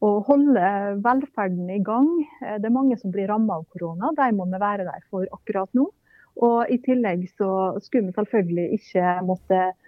å 0.00 0.10
holde 0.28 0.70
velferden 1.02 1.70
i 1.74 1.82
gang. 1.82 2.10
Det 2.40 2.70
er 2.70 2.78
mange 2.78 2.98
som 3.00 3.10
blir 3.10 3.28
rammet 3.28 3.56
av 3.56 3.66
korona. 3.74 4.14
De 4.14 4.30
må 4.36 4.46
vi 4.46 4.62
være 4.62 4.86
der 4.86 5.02
for 5.10 5.26
akkurat 5.34 5.70
nå. 5.74 5.88
Og 6.44 6.70
I 6.70 6.78
tillegg 6.82 7.28
så 7.38 7.48
skulle 7.82 8.10
vi 8.10 8.18
selvfølgelig 8.18 8.78
ikke 8.78 9.18
måtte 9.26 9.60
Eh, 9.64 9.83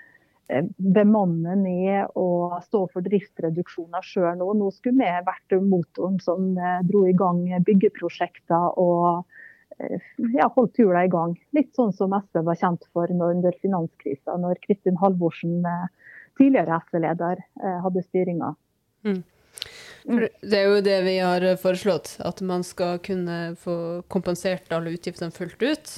bemanne 0.49 1.57
ned 1.59 2.13
og 2.19 2.57
stå 2.67 2.85
for 2.93 3.07
driftsreduksjoner 3.07 4.05
sjøl 4.07 4.37
nå. 4.39 4.53
Nå 4.55 4.71
skulle 4.75 5.03
vi 5.03 5.27
vært 5.27 5.57
motoren 5.67 6.21
som 6.23 6.53
eh, 6.59 6.83
dro 6.87 7.07
i 7.09 7.17
gang 7.19 7.43
byggeprosjekter 7.67 8.79
og 8.79 9.25
eh, 9.81 10.07
ja, 10.37 10.49
holdt 10.55 10.79
hjula 10.79 11.07
i 11.07 11.13
gang. 11.13 11.35
Litt 11.57 11.75
sånn 11.79 11.95
som 11.97 12.15
SV 12.15 12.45
var 12.47 12.61
kjent 12.63 12.87
for 12.95 13.11
under 13.11 13.59
finanskrisa, 13.63 14.39
når 14.39 14.63
Kristin 14.63 15.01
Halvorsen, 15.03 15.65
tidligere 16.39 16.79
SV-leder, 16.85 17.43
hadde 17.83 18.05
styringa. 18.05 18.55
Mm. 19.07 19.25
Det 20.07 20.55
er 20.55 20.67
jo 20.69 20.83
det 20.85 20.97
vi 21.03 21.17
har 21.19 21.43
foreslått, 21.59 22.13
at 22.23 22.39
man 22.47 22.63
skal 22.63 23.01
kunne 23.03 23.57
få 23.59 24.05
kompensert 24.13 24.71
alle 24.77 24.93
utgiftene 24.95 25.35
fullt 25.35 25.65
ut. 25.65 25.95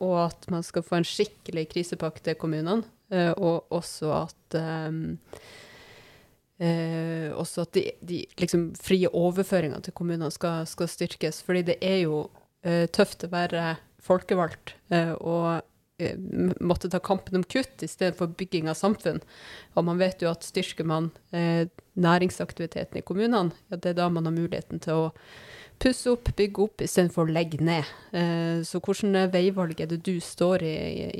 Og 0.00 0.14
at 0.24 0.48
man 0.50 0.64
skal 0.66 0.82
få 0.82 0.98
en 0.98 1.06
skikkelig 1.06 1.68
krisepakke 1.76 2.24
til 2.24 2.38
kommunene. 2.40 2.82
Eh, 3.08 3.32
og 3.32 3.72
også 3.72 4.10
at 4.12 4.58
um, 4.58 5.16
eh, 6.60 7.30
også 7.32 7.64
at 7.64 7.72
de, 7.78 7.84
de 8.04 8.20
liksom, 8.40 8.70
frie 8.76 9.08
overføringene 9.08 9.80
til 9.84 9.96
kommunene 9.96 10.30
skal, 10.34 10.66
skal, 10.68 10.90
styrkes. 10.90 11.42
Fordi 11.46 11.64
det 11.70 11.78
er 11.80 12.02
jo 12.04 12.26
eh, 12.66 12.86
tøft 12.92 13.24
å 13.24 13.32
være 13.32 13.76
folkevalgt 14.04 14.74
eh, 14.94 15.14
og 15.16 15.62
eh, 16.02 16.18
måtte 16.60 16.90
ta 16.92 17.00
kampen 17.02 17.40
om 17.40 17.46
kutt 17.46 17.84
i 17.84 17.90
stedet 17.90 18.18
for 18.18 18.30
bygging 18.38 18.68
av 18.70 18.78
samfunn. 18.78 19.22
Og 19.74 19.88
man 19.88 20.00
vet 20.00 20.22
jo 20.22 20.32
at 20.32 20.46
styrker 20.46 20.88
man 20.88 21.12
eh, 21.32 21.66
næringsaktiviteten 21.98 23.00
i 23.00 23.06
kommunene, 23.06 23.56
ja, 23.70 23.78
det 23.78 23.94
er 23.94 24.02
da 24.02 24.12
man 24.12 24.28
har 24.28 24.36
muligheten 24.36 24.84
til 24.84 25.06
å 25.06 25.12
pusse 25.82 26.10
opp, 26.10 26.30
bygge 26.38 26.64
opp, 26.64 26.82
istedenfor 26.84 27.28
å 27.28 27.34
legge 27.34 27.60
ned. 27.64 27.86
Eh, 28.16 28.64
så 28.66 28.80
hvordan 28.82 29.30
veivalg 29.32 29.80
er 29.80 29.90
det 29.90 30.00
du 30.06 30.16
står 30.22 30.64
i, 30.66 30.74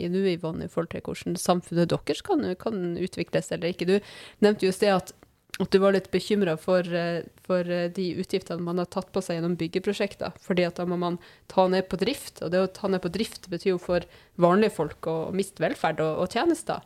i 0.05 0.11
nå, 0.11 0.25
Yvonne, 0.35 0.67
i 0.67 0.73
forhold 0.73 0.93
til 0.95 1.05
hvordan 1.07 1.39
samfunnet 1.39 1.91
deres 1.93 2.25
kan, 2.27 2.45
kan 2.61 2.99
utvikles 2.99 3.53
eller 3.55 3.73
ikke? 3.73 3.89
Du 3.89 3.97
nevnte 4.45 4.67
jo 4.67 4.75
i 4.75 4.79
sted 4.79 4.95
at 4.97 5.15
at 5.59 5.73
du 5.75 5.81
var 5.83 5.95
litt 5.95 6.11
bekymra 6.13 6.55
for, 6.61 6.87
eh, 6.87 7.25
for, 7.43 7.67
eh, 7.67 7.89
de 7.89 8.15
utgiftene 8.23 8.63
man 8.63 8.79
har 8.79 8.87
tatt 8.87 9.11
på 9.13 9.23
seg 9.23 9.39
gjennom 9.39 9.57
byggeprosjekter. 9.59 10.33
fordi 10.41 10.67
at 10.67 10.77
da 10.77 10.85
må 10.85 10.99
man 10.99 11.19
ta 11.49 11.67
ned 11.67 11.89
på 11.89 11.99
drift, 11.99 12.43
og 12.43 12.53
det 12.53 12.61
å 12.61 12.73
ta 12.73 12.89
ned 12.89 13.03
på 13.03 13.11
drift 13.11 13.51
betyr 13.51 13.75
jo 13.75 13.79
for 13.79 14.01
vanlige 14.39 14.73
folk 14.73 15.01
å, 15.03 15.33
miste 15.33 15.59
velferd 15.59 16.01
og, 16.01 16.23
og, 16.23 16.31
tjenester. 16.31 16.81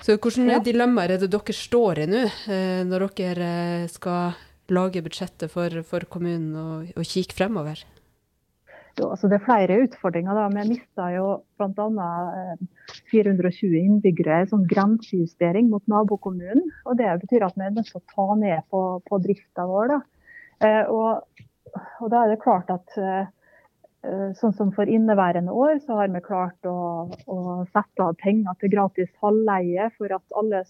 Så 0.00 0.18
hvilke 0.18 0.50
ja. 0.50 0.58
dilemmaer 0.58 1.12
er 1.12 1.18
det 1.18 1.30
dere 1.30 1.54
står 1.54 1.98
i 1.98 2.06
nå, 2.06 2.24
eh, 2.46 2.84
når 2.84 3.14
dere 3.14 3.88
skal 3.88 4.34
lage 4.70 5.02
budsjettet 5.02 5.50
for, 5.50 5.82
for 5.88 6.06
kommunen 6.10 6.54
og, 6.56 6.92
og 6.96 7.08
kikke 7.08 7.34
fremover? 7.36 7.82
Jo, 9.00 9.08
altså 9.14 9.28
det 9.30 9.38
er 9.38 9.44
flere 9.46 9.78
utfordringer. 9.86 10.36
da. 10.36 10.48
Vi 10.52 10.68
mista 10.74 11.08
bl.a. 11.56 12.08
420 13.08 13.72
eh, 13.72 13.84
innbyggere 13.86 14.42
i 14.42 14.50
sånn 14.50 14.66
grensejustering 14.68 15.70
mot 15.72 15.84
nabokommunen. 15.88 16.66
og 16.84 16.98
Det 17.00 17.08
betyr 17.24 17.46
at 17.46 17.56
vi 17.56 17.64
er 17.66 17.76
nødt 17.76 17.88
til 17.88 18.02
å 18.02 18.08
ta 18.12 18.26
ned 18.40 18.66
på, 18.72 18.82
på 19.08 19.20
drifta 19.24 19.64
vår. 19.68 19.94
Da. 19.94 20.00
Eh, 20.66 20.82
og, 20.92 21.44
og, 22.02 22.10
da 22.12 22.24
er 22.24 22.34
det 22.34 22.42
klart 22.44 22.72
at 22.74 22.98
eh, 23.00 23.24
sånn 24.34 24.54
som 24.58 24.72
for 24.74 24.90
inneværende 24.90 25.54
år, 25.54 25.76
så 25.84 26.00
har 26.00 26.08
vi 26.10 26.22
klart 26.24 26.66
å, 26.66 27.06
å 27.30 27.36
sette 27.70 28.02
av 28.02 28.16
penger 28.18 28.56
til 28.58 28.72
gratis 28.72 29.10
halvleie 29.22 29.86
for 29.94 30.10
at 30.16 30.36
alle 30.40 30.64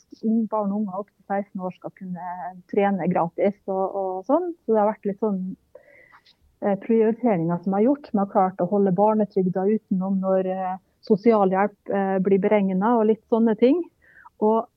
barn 0.52 0.74
og 0.74 0.82
unge 0.82 0.98
opp 1.00 1.08
til 1.08 1.40
16 1.40 1.64
år 1.64 1.76
skal 1.78 1.94
kunne 1.96 2.26
trene 2.68 3.08
gratis. 3.08 3.56
og, 3.72 3.96
og 3.96 4.28
sånn. 4.28 4.50
Så 4.66 4.74
det 4.74 4.82
har 4.82 4.90
vært 4.92 5.08
litt 5.08 5.24
sånn 5.24 5.40
Eh, 6.62 6.76
prioriteringer 6.78 7.58
som 7.64 7.74
er 7.74 7.88
gjort. 7.88 8.08
Vi 8.12 8.18
har 8.20 8.28
klart 8.30 8.60
å 8.62 8.68
holde 8.70 8.92
barnetrygda 8.94 9.64
utenom 9.66 10.20
når 10.22 10.46
eh, 10.46 10.74
sosialhjelp 11.02 11.90
eh, 11.90 12.18
blir 12.22 12.38
beregna 12.38 12.92
og 13.00 13.08
litt 13.08 13.22
sånne 13.32 13.56
ting. 13.58 13.80
Og 14.38 14.68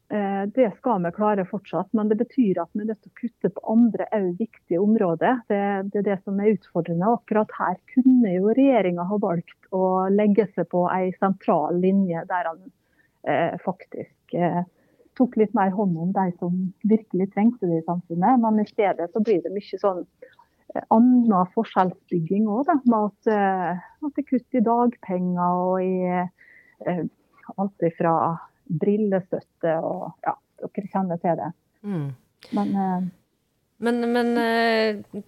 Det 0.56 0.68
skal 0.78 1.02
vi 1.02 1.10
klare 1.16 1.48
fortsatt, 1.50 1.88
men 1.98 2.12
det 2.12 2.20
betyr 2.20 2.60
at 2.62 2.70
vi 2.78 2.84
er 2.84 2.92
nødt 2.92 3.00
til 3.02 3.10
å 3.10 3.20
kutte 3.20 3.50
på 3.56 3.64
andre 3.74 4.06
òg 4.14 4.28
viktige 4.38 4.78
områder. 4.84 5.40
Det, 5.50 5.62
det, 5.90 6.04
er 6.04 6.06
det 6.06 6.18
som 6.22 6.38
er 6.40 6.52
utfordrende. 6.54 7.10
Akkurat 7.10 7.56
her 7.58 7.80
kunne 7.96 8.36
jo 8.36 8.54
regjeringa 8.54 9.08
ha 9.10 9.18
valgt 9.24 9.74
å 9.74 10.06
legge 10.14 10.46
seg 10.54 10.70
på 10.70 10.86
ei 10.94 11.10
sentral 11.18 11.82
linje 11.82 12.22
der 12.30 12.52
han 12.52 12.62
eh, 13.26 13.58
faktisk 13.66 14.38
eh, 14.38 14.62
tok 15.18 15.38
litt 15.42 15.58
mer 15.58 15.74
hånd 15.74 15.98
om 15.98 16.14
de 16.16 16.30
som 16.38 16.56
virkelig 16.86 17.32
trengte 17.34 17.66
det 17.66 17.82
i 17.82 17.88
samfunnet. 17.90 18.42
Men 18.46 18.62
i 18.62 18.70
stedet 18.70 19.10
så 19.12 19.24
blir 19.26 19.42
det 19.44 19.54
mye 19.56 19.82
sånn 19.82 20.06
annen 20.94 21.52
forskjellsbygging 21.54 22.50
òg, 22.52 22.72
med 22.86 22.98
at, 23.00 23.30
eh, 23.32 23.86
at, 24.04 24.12
det 24.16 24.24
er 24.24 24.30
kutt 24.32 24.58
i 24.58 24.64
dagpenger 24.66 25.62
og 25.62 25.78
i 25.84 25.96
eh, 26.12 27.06
alt 27.56 27.88
fra 27.98 28.16
brillestøtte 28.66 29.78
og 29.84 30.10
ja, 30.26 30.36
dere 30.64 30.92
kjenner 30.92 31.22
til 31.22 31.38
det. 31.42 31.52
Mm. 31.86 32.08
Men, 32.58 32.74
eh, 32.82 33.08
men, 33.86 34.02
men 34.16 34.32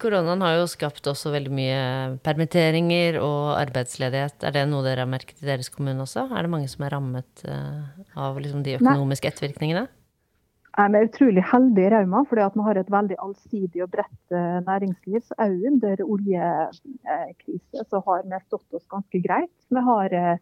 koronaen 0.00 0.42
har 0.42 0.56
jo 0.56 0.70
skapt 0.70 1.06
også 1.10 1.34
veldig 1.34 1.52
mye 1.52 1.82
permitteringer 2.24 3.20
og 3.20 3.58
arbeidsledighet. 3.58 4.40
Er 4.48 4.56
det 4.56 4.64
noe 4.70 4.86
dere 4.86 5.04
har 5.04 5.10
merket 5.10 5.42
i 5.42 5.50
deres 5.50 5.68
kommune 5.74 6.06
også? 6.06 6.26
Er 6.32 6.46
det 6.46 6.54
mange 6.54 6.70
som 6.72 6.86
er 6.86 6.96
rammet 6.96 7.44
av 8.16 8.40
liksom 8.40 8.64
de 8.64 8.78
økonomiske 8.78 9.30
ettervirkningene? 9.34 9.84
Vi 10.78 10.94
er 10.94 11.08
utrolig 11.08 11.42
heldige 11.50 11.88
i 11.88 11.90
Rauma, 11.90 12.20
fordi 12.28 12.44
vi 12.54 12.62
har 12.62 12.78
et 12.78 12.90
veldig 12.94 13.16
allsidig 13.24 13.80
og 13.82 13.88
bredt 13.90 14.34
eh, 14.38 14.58
næringsliv. 14.62 15.24
Så 15.26 15.34
òg 15.42 15.64
under 15.72 16.02
oljekrise 16.04 17.82
så 17.90 18.00
har 18.06 18.22
vi 18.22 18.38
stått 18.44 18.76
oss 18.78 18.84
ganske 18.86 19.20
greit. 19.24 19.56
Vi 19.74 19.82
har 19.88 20.14
eh, 20.14 20.38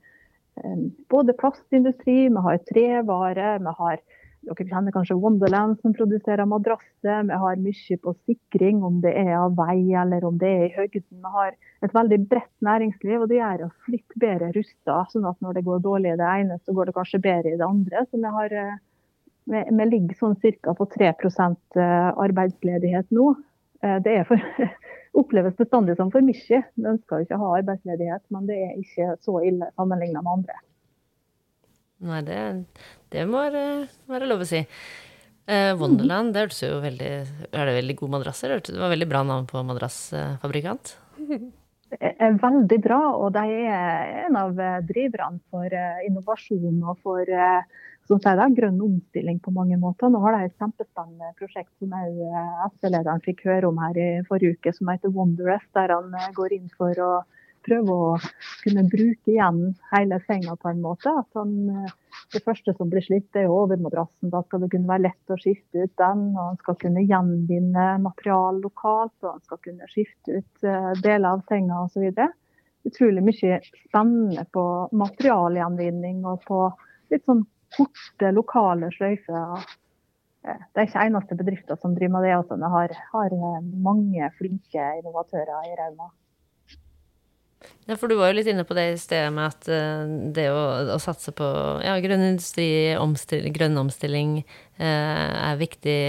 både 1.12 1.34
plastindustri, 1.38 2.28
vi 2.32 2.44
har 2.48 2.62
trevare, 2.68 3.56
vi 3.62 3.75
har 3.80 4.00
dere 4.46 4.68
kjenner 4.68 4.94
kanskje 4.94 5.16
Wonderland 5.18 5.80
som 5.80 5.94
produserer 5.96 6.46
madrasser. 6.46 7.25
Vi 7.26 7.38
har 7.42 7.62
mye 7.62 7.96
på 8.02 8.14
sikring, 8.28 8.82
om 8.84 9.00
det 9.02 9.14
er 9.18 9.32
av 9.40 9.56
vei 9.58 9.90
eller 9.98 10.25
om 10.25 10.38
det 10.38 10.50
er 10.50 10.66
i 10.68 10.75
høgden. 10.76 11.18
Vi 11.25 11.32
har 11.38 11.56
et 11.82 11.94
veldig 11.94 12.18
bredt 12.30 12.52
næringsliv, 12.62 13.20
og 13.20 13.28
det 13.30 13.40
gjør 13.40 13.66
oss 13.66 13.90
litt 13.90 14.18
bedre 14.22 14.52
rusta. 14.54 15.00
Sånn 15.10 15.26
at 15.26 15.40
når 15.42 15.58
det 15.58 15.64
går 15.66 15.82
dårlig 15.82 16.14
i 16.14 16.20
det 16.20 16.30
ene, 16.30 16.60
så 16.62 16.76
går 16.76 16.86
det 16.88 16.96
kanskje 16.98 17.22
bedre 17.26 17.54
i 17.54 17.58
det 17.58 17.66
andre. 17.66 18.04
Så 18.06 18.22
vi 18.22 18.34
har 18.38 18.56
eh, 18.62 18.78
vi, 19.50 19.64
vi 19.80 19.88
ligger 19.90 20.20
sånn 20.20 20.38
ca. 20.62 20.76
på 20.78 20.88
3 20.94 21.10
eh, 21.10 22.10
arbeidsledighet 22.26 23.10
nå. 23.10 23.34
Det 24.02 24.12
er 24.18 24.25
for, 24.26 24.40
oppleves 25.16 25.56
bestandig 25.58 25.96
som 25.99 26.12
for 26.12 26.25
mye. 26.25 26.62
Vi 26.76 26.87
ønsker 26.87 27.25
ikke 27.25 27.38
å 27.38 27.42
ha 27.42 27.56
arbeidsledighet, 27.61 28.25
men 28.35 28.46
det 28.49 28.61
er 28.66 28.78
ikke 28.80 29.16
så 29.25 29.40
ille 29.46 29.70
sammenlignet 29.75 30.25
med 30.25 30.32
andre. 30.38 30.61
Nei, 32.06 32.23
det, 32.26 32.40
det 33.14 33.25
må 33.28 33.40
være, 33.49 34.28
lov 34.28 34.44
å 34.44 34.49
si. 34.49 34.62
Eh, 35.46 35.73
Wonderland, 35.78 36.35
det 36.35 36.42
hørtes 36.42 36.64
jo 36.64 36.80
veldig 36.82 37.11
Er 37.54 37.68
det 37.68 37.76
veldig 37.76 37.94
gode 38.00 38.16
madrasser? 38.16 38.56
Det 38.66 38.75
var 38.75 38.90
veldig 38.90 39.06
bra 39.08 39.20
navn 39.25 39.46
på 39.49 39.62
madrassfabrikant. 39.68 40.96
Det 41.87 42.08
er 42.18 42.32
veldig 42.42 42.76
bra, 42.82 42.99
og 43.14 43.28
de 43.37 43.44
er 43.70 44.25
en 44.25 44.35
av 44.40 44.56
driverne 44.88 45.38
for 45.54 45.70
innovasjon 46.02 46.80
og 46.82 46.99
for 46.99 47.30
som 48.06 48.20
sier 48.22 48.38
det, 48.38 48.50
grønn 48.58 48.82
omstilling 48.82 49.38
på 49.42 49.52
mange 49.54 49.78
måter. 49.80 50.10
Nå 50.12 50.20
har 50.22 50.36
de 50.36 50.46
et 50.46 50.60
kjempespennende 50.60 51.32
prosjekt 51.40 51.72
som 51.80 51.94
SV-lederen 51.96 53.25
fikk 53.25 53.46
høre 53.48 53.70
om 53.70 53.80
her 53.82 53.98
i 53.98 54.10
forrige 54.28 54.58
uke, 54.58 54.75
som 54.76 54.92
heter 54.92 55.14
Wonderest, 55.14 55.68
der 55.75 55.94
han 55.94 56.14
eh, 56.14 56.30
går 56.36 56.54
inn 56.56 56.70
for 56.76 57.02
å 57.02 57.10
prøve 57.66 57.94
å 57.94 58.10
kunne 58.62 58.84
bruke 58.86 59.32
igjen 59.32 59.72
hele 59.90 60.20
senga 60.26 60.54
på 60.60 60.70
en 60.70 60.84
måte. 60.84 61.10
At 61.10 61.40
han, 61.40 61.56
eh, 61.70 62.22
det 62.34 62.44
første 62.46 62.76
som 62.76 62.92
blir 62.92 63.02
slitt, 63.02 63.28
er 63.34 63.50
overmadrassen. 63.50 64.30
Da 64.30 64.44
skal 64.46 64.62
det 64.62 64.70
kunne 64.75 64.92
være 64.92 65.08
lett 65.08 65.34
å 65.34 65.40
skifte 65.40 65.86
ut 65.86 65.96
den. 65.98 66.25
og 66.36 66.42
Han 66.44 66.62
skal 66.62 66.78
kunne 66.84 67.06
gjenvinne 67.06 67.88
material 68.06 68.62
lokalt, 68.62 69.16
og 69.25 69.32
han 69.32 69.44
skal 69.48 69.62
kunne 69.66 69.90
skifte 69.90 70.38
ut 70.38 70.64
eh, 70.64 70.92
deler 71.02 71.34
av 71.34 71.44
senga 71.50 71.82
osv. 71.88 72.06
Utrolig 72.86 73.26
mye 73.26 73.60
spennende 73.66 74.46
på 74.54 74.64
materialgjenvinning 74.94 76.22
og 76.25 76.46
på 76.46 76.68
litt 77.10 77.26
sånn 77.26 77.42
korte, 77.76 78.33
lokale 78.35 78.90
sløyfer. 78.97 79.64
Eh, 80.47 80.62
det 80.73 80.83
er 80.83 80.88
ikke 80.88 81.09
eneste 81.09 81.38
bedrifter 81.38 81.80
som 81.80 81.97
driver 81.97 82.18
med 82.18 82.28
det. 82.28 82.37
Altså. 82.37 82.61
Vi 82.61 82.75
har, 82.76 82.95
har 83.14 83.40
eh, 83.40 83.59
mange 83.88 84.30
flinke 84.38 84.92
innovatører 85.00 85.73
i 85.73 85.76
Rauma. 85.80 86.12
Ja, 87.87 87.95
for 87.95 88.11
du 88.11 88.16
var 88.18 88.33
jo 88.33 88.40
litt 88.40 88.49
inne 88.50 88.64
på 88.66 88.75
det 88.75 88.85
i 88.92 88.99
stedet 88.99 89.30
med 89.35 89.47
at 89.47 89.68
uh, 89.71 90.06
det 90.35 90.49
å, 90.50 90.62
å, 90.90 90.99
satse 91.02 91.30
på 91.37 91.47
ja, 91.85 91.95
grønn 92.02 92.25
industri, 92.33 92.66
omstilling, 92.99 93.54
grønn 93.54 93.78
omstilling, 93.78 94.33
eh, 94.75 95.30
er 95.38 95.61
viktig 95.61 96.00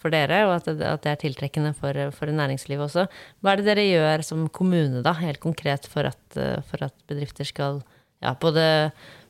for 0.00 0.14
dere, 0.14 0.40
og 0.48 0.54
at 0.56 0.70
det, 0.70 0.88
at 0.88 1.04
det 1.04 1.12
er 1.12 1.20
tiltrekkende 1.26 1.74
for, 1.76 2.00
for, 2.16 2.32
næringslivet 2.32 2.88
også. 2.88 3.06
Hva 3.44 3.52
er 3.52 3.60
det 3.60 3.68
dere 3.68 3.86
gjør 3.86 4.24
som 4.24 4.48
kommune, 4.48 5.04
da, 5.04 5.12
helt 5.20 5.42
konkret, 5.44 5.88
for 5.92 6.08
at, 6.08 6.22
uh, 6.40 6.58
for 6.68 6.88
at 6.88 6.96
bedrifter 7.12 7.48
skal 7.48 7.82
ja, 8.24 8.32
både 8.40 8.64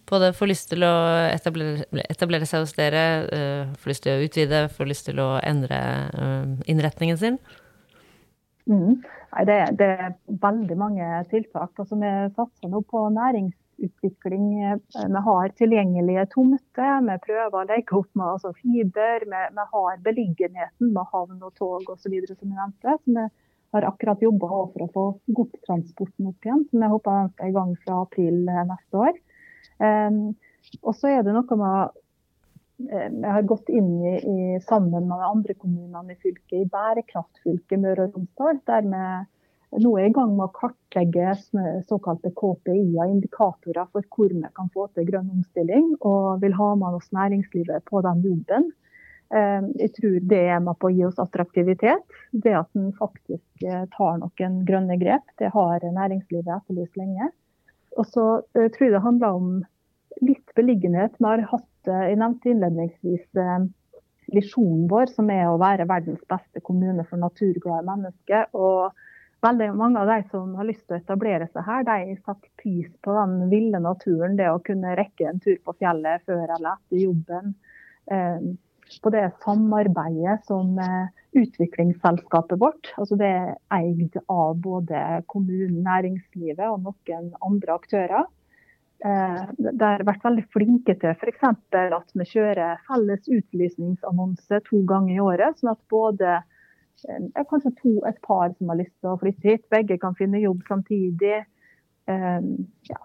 både 0.09 0.33
får 0.37 0.50
lyst 0.50 0.71
til 0.73 0.85
å 0.87 0.95
etablere, 1.29 1.87
etablere 2.09 2.49
seg 2.49 2.65
hos 2.65 2.75
dere, 2.77 3.05
uh, 3.29 3.79
får 3.79 3.93
lyst 3.93 4.05
til 4.07 4.17
å 4.17 4.27
utvide, 4.27 4.67
får 4.75 4.91
lyst 4.91 5.09
til 5.11 5.23
å 5.23 5.31
endre 5.45 5.79
uh, 6.17 6.53
innretningen 6.71 7.21
sin? 7.21 7.38
Mm. 8.69 9.00
Nei, 9.33 9.45
det, 9.49 9.57
det, 9.81 9.88
er 10.00 10.15
veldig 10.43 10.77
mange 10.81 11.09
tiltak. 11.33 11.73
Altså, 11.77 11.97
vi 12.00 12.12
satser 12.37 12.71
nå 12.73 12.81
på 12.88 13.03
næringsutvikling. 13.12 14.47
Vi 14.88 15.23
har 15.29 15.53
tilgjengelige 15.61 16.25
tomter. 16.33 16.95
Vi 17.09 17.19
prøver 17.27 17.59
å 17.61 17.67
legge 17.69 17.99
opp 18.00 18.09
med 18.19 18.33
altså, 18.35 18.55
fiber. 18.57 19.27
Vi, 19.29 19.43
vi, 19.59 19.67
har 19.75 20.00
beliggenheten 20.07 20.95
med 20.97 21.12
havn 21.12 21.45
og 21.45 21.53
tog 21.61 21.93
osv. 21.93 22.17
som 22.33 22.49
jeg 22.49 22.57
nevnte. 22.57 22.97
Så 23.05 23.17
vi 23.17 23.27
har 23.77 23.88
akkurat 23.91 24.25
jobba 24.25 24.49
for 24.49 24.85
å 24.87 24.93
få 24.97 25.07
godstransporten 25.37 26.33
opp 26.33 26.49
igjen. 26.49 26.65
Så 26.71 26.81
vi 26.81 26.93
håper 26.97 27.19
den 27.21 27.33
skal 27.35 27.53
i 27.53 27.59
gang 27.61 27.75
fra 27.85 28.03
april 28.07 28.45
neste 28.49 29.05
år. 29.07 29.17
Og 29.80 30.94
så 30.97 31.11
er 31.12 31.25
det 31.26 31.35
noe 31.37 31.58
med 31.61 31.97
Jeg 32.88 33.32
har 33.35 33.47
gått 33.50 33.70
inn 33.75 33.90
i, 34.06 34.14
i, 34.18 34.38
sammen 34.66 35.08
med 35.08 35.18
de 35.18 35.28
andre 35.32 35.54
kommunene 35.58 36.14
i 36.14 36.20
fylket, 36.23 36.61
i 36.61 36.70
bærekraftfylket 36.70 37.82
Møre 37.82 38.06
og 38.06 38.14
Romsdal, 38.14 38.61
der 38.70 38.87
vi 38.87 39.02
nå 39.82 39.90
er 39.99 40.06
i 40.08 40.12
gang 40.14 40.30
med 40.37 40.47
å 40.47 40.54
kartlegge 40.54 41.35
såkalte 41.88 42.30
KPI-er, 42.38 43.11
indikatorer 43.11 43.88
for 43.92 44.06
hvor 44.14 44.32
vi 44.32 44.52
kan 44.56 44.70
få 44.73 44.87
til 44.94 45.08
grønn 45.11 45.32
omstilling, 45.35 45.90
og 46.00 46.38
vil 46.44 46.54
ha 46.56 46.68
med 46.80 47.00
oss 47.00 47.11
næringslivet 47.12 47.85
på 47.90 48.00
den 48.06 48.23
jobben. 48.25 48.70
Jeg 49.28 49.90
tror 49.99 50.14
det 50.30 50.40
er 50.54 50.62
med 50.64 50.78
på 50.80 50.88
å 50.88 50.94
gi 50.94 51.04
oss 51.04 51.18
attraktivitet. 51.20 52.16
Det 52.32 52.54
at 52.56 52.70
en 52.78 52.94
faktisk 52.97 53.66
tar 53.92 54.23
noen 54.23 54.62
grønne 54.68 54.97
grep. 55.02 55.26
Det 55.37 55.52
har 55.52 55.85
næringslivet 55.85 56.49
etterlyst 56.54 56.97
lenge. 56.97 57.28
Og 57.97 58.07
så 58.07 58.26
tror 58.54 58.85
jeg 58.85 58.95
det 58.95 59.04
handler 59.04 59.40
om 59.40 59.50
litt 60.25 60.54
beliggenhet. 60.59 61.16
Vi 61.18 61.26
har 61.26 61.45
hatt, 61.50 61.68
jeg 61.88 62.18
nevnte 62.21 62.52
innledningsvis 62.52 63.26
visjonen 64.35 64.88
vår, 64.90 65.12
som 65.14 65.30
er 65.33 65.49
å 65.49 65.61
være 65.61 65.88
verdens 65.88 66.23
beste 66.28 66.61
kommune 66.64 67.07
for 67.09 67.21
naturglade 67.23 67.87
mennesker. 67.88 68.50
Og 68.52 68.92
veldig 69.45 69.71
mange 69.78 70.02
av 70.02 70.11
de 70.11 70.21
som 70.33 70.54
har 70.59 70.68
lyst 70.68 70.85
til 70.87 70.99
å 70.99 71.00
etablere 71.00 71.49
seg 71.52 71.66
her, 71.66 71.87
de 71.88 72.16
setter 72.18 72.50
pris 72.61 72.88
på 73.04 73.16
den 73.16 73.49
ville 73.52 73.80
naturen. 73.83 74.37
Det 74.38 74.50
å 74.52 74.62
kunne 74.64 74.97
rekke 74.99 75.30
en 75.30 75.42
tur 75.42 75.59
på 75.64 75.76
fjellet 75.78 76.25
før 76.28 76.45
eller 76.59 76.75
etter 76.75 77.04
jobben. 77.07 77.54
Eh, 78.88 79.00
på 79.02 79.11
det 79.11 79.30
samarbeidet 79.45 80.45
som 80.47 80.78
eh, 80.78 81.09
utviklingsselskapet 81.33 82.61
vårt, 82.61 82.92
altså 82.97 83.16
det 83.16 83.28
er 83.28 83.54
eid 83.71 84.16
av 84.28 84.57
både 84.57 85.23
kommunen, 85.26 85.83
næringslivet 85.85 86.66
og 86.68 86.83
noen 86.87 87.33
andre 87.45 87.75
aktører. 87.75 88.26
Det 88.99 89.71
de 89.78 89.85
har 89.85 90.02
vært 90.02 90.25
veldig 90.25 90.42
flinke 90.50 90.97
til 90.99 91.12
f.eks. 91.12 91.45
at 91.47 92.09
vi 92.18 92.25
kjører 92.26 92.80
felles 92.88 93.28
utlysningsannonse 93.30 94.59
to 94.66 94.80
ganger 94.90 95.14
i 95.14 95.21
året. 95.23 95.61
sånn 95.61 95.71
at 95.71 95.83
både 95.92 96.33
eh, 97.07 97.45
kanskje 97.47 97.76
to, 97.78 97.92
et 98.11 98.18
par 98.26 98.50
som 98.57 98.73
har 98.73 98.80
lyst 98.80 98.97
til 98.99 99.12
å 99.12 99.21
flytte 99.21 99.52
hit, 99.52 99.68
begge 99.71 100.00
kan 100.02 100.18
finne 100.18 100.42
jobb 100.42 100.66
samtidig. 100.66 101.45
Eh, 102.11 102.40
ja. 102.90 103.00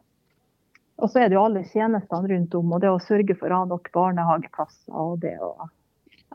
Og 1.02 1.10
så 1.10 1.24
er 1.24 1.30
det 1.30 1.38
jo 1.38 1.46
alle 1.48 1.64
tjenestene 1.72 2.30
rundt 2.30 2.56
om, 2.60 2.74
og 2.76 2.84
det 2.84 2.92
å 2.94 3.02
sørge 3.02 3.36
for 3.40 3.50
å 3.50 3.64
ha 3.64 3.70
nok 3.70 3.90
barnehageplasser 3.96 4.94
og 4.94 5.18
det 5.24 5.34
å 5.42 5.56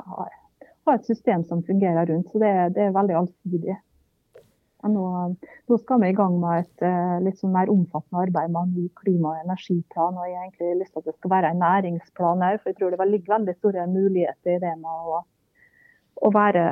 ha 0.03 0.29
et 0.95 1.07
system 1.07 1.45
som 1.47 1.62
fungerer 1.67 2.09
rundt. 2.11 2.31
Så 2.33 2.41
det, 2.43 2.50
det 2.75 2.88
er 2.88 2.97
veldig 2.97 3.17
allsidig. 3.21 3.77
Nå, 4.88 5.05
nå, 5.67 5.77
skal 5.83 5.99
vi 6.00 6.12
i 6.12 6.17
gang 6.17 6.37
med 6.38 6.62
et 6.62 6.85
uh, 6.87 7.17
litt 7.25 7.41
sånn 7.41 7.50
mer 7.55 7.71
omfattende 7.73 8.23
arbeid 8.29 8.53
med 8.55 8.61
en 8.61 8.75
ny 8.77 8.85
klima- 9.00 9.33
og 9.33 9.41
energiplan. 9.43 10.15
og 10.15 10.29
Jeg 10.29 10.37
har 10.38 10.45
egentlig 10.47 10.77
lyst 10.79 10.93
til 10.95 11.03
at 11.03 11.09
det 11.11 11.17
skal 11.17 11.33
være 11.33 11.50
en 11.50 11.62
næringsplan 11.65 12.45
òg, 12.47 12.61
for 12.61 12.71
jeg 12.71 12.79
tror 12.79 12.95
det 12.95 13.09
ligger 13.11 13.35
veldig 13.35 13.57
store 13.59 13.87
muligheter 13.91 14.55
i 14.55 14.62
det 14.62 14.75
med 14.79 15.11
å, 15.17 15.23
å 16.23 16.31
være 16.35 16.65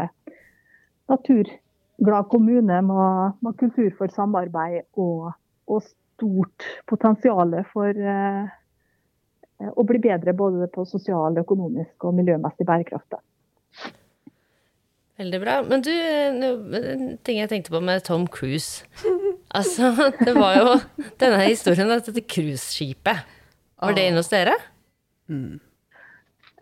naturglad 1.10 2.30
kommune 2.30 2.78
med, 2.92 3.42
med, 3.42 3.58
kultur 3.58 3.90
for 3.98 4.14
samarbeid 4.14 4.86
og, 5.02 5.32
og 5.66 5.90
stort 6.16 6.66
potensial 6.88 7.54
for 7.70 7.92
uh, 7.92 8.48
å 9.72 9.84
bli 9.88 10.00
bedre 10.02 10.34
både 10.36 10.68
på 10.72 10.84
sosial, 10.88 11.38
økonomisk 11.40 12.08
og 12.08 12.16
miljømessig 12.18 12.66
bærekraft. 12.68 13.20
Veldig 15.16 15.40
bra. 15.40 15.60
Men 15.64 15.84
du, 15.84 15.92
en 15.92 17.14
ting 17.24 17.40
jeg 17.40 17.48
tenkte 17.48 17.72
på 17.72 17.80
med 17.84 18.04
Tom 18.04 18.26
Cruise. 18.28 18.84
Altså, 19.56 19.92
det 20.20 20.34
var 20.36 20.56
jo 20.58 20.72
denne 21.22 21.46
historien 21.46 21.92
at 21.94 22.08
dette 22.08 22.24
cruiseskipet 22.28 23.22
Var 23.78 23.94
det 23.94 24.08
inne 24.08 24.18
hos 24.20 24.28
dere? 24.28 24.56
Mm. 25.30 25.60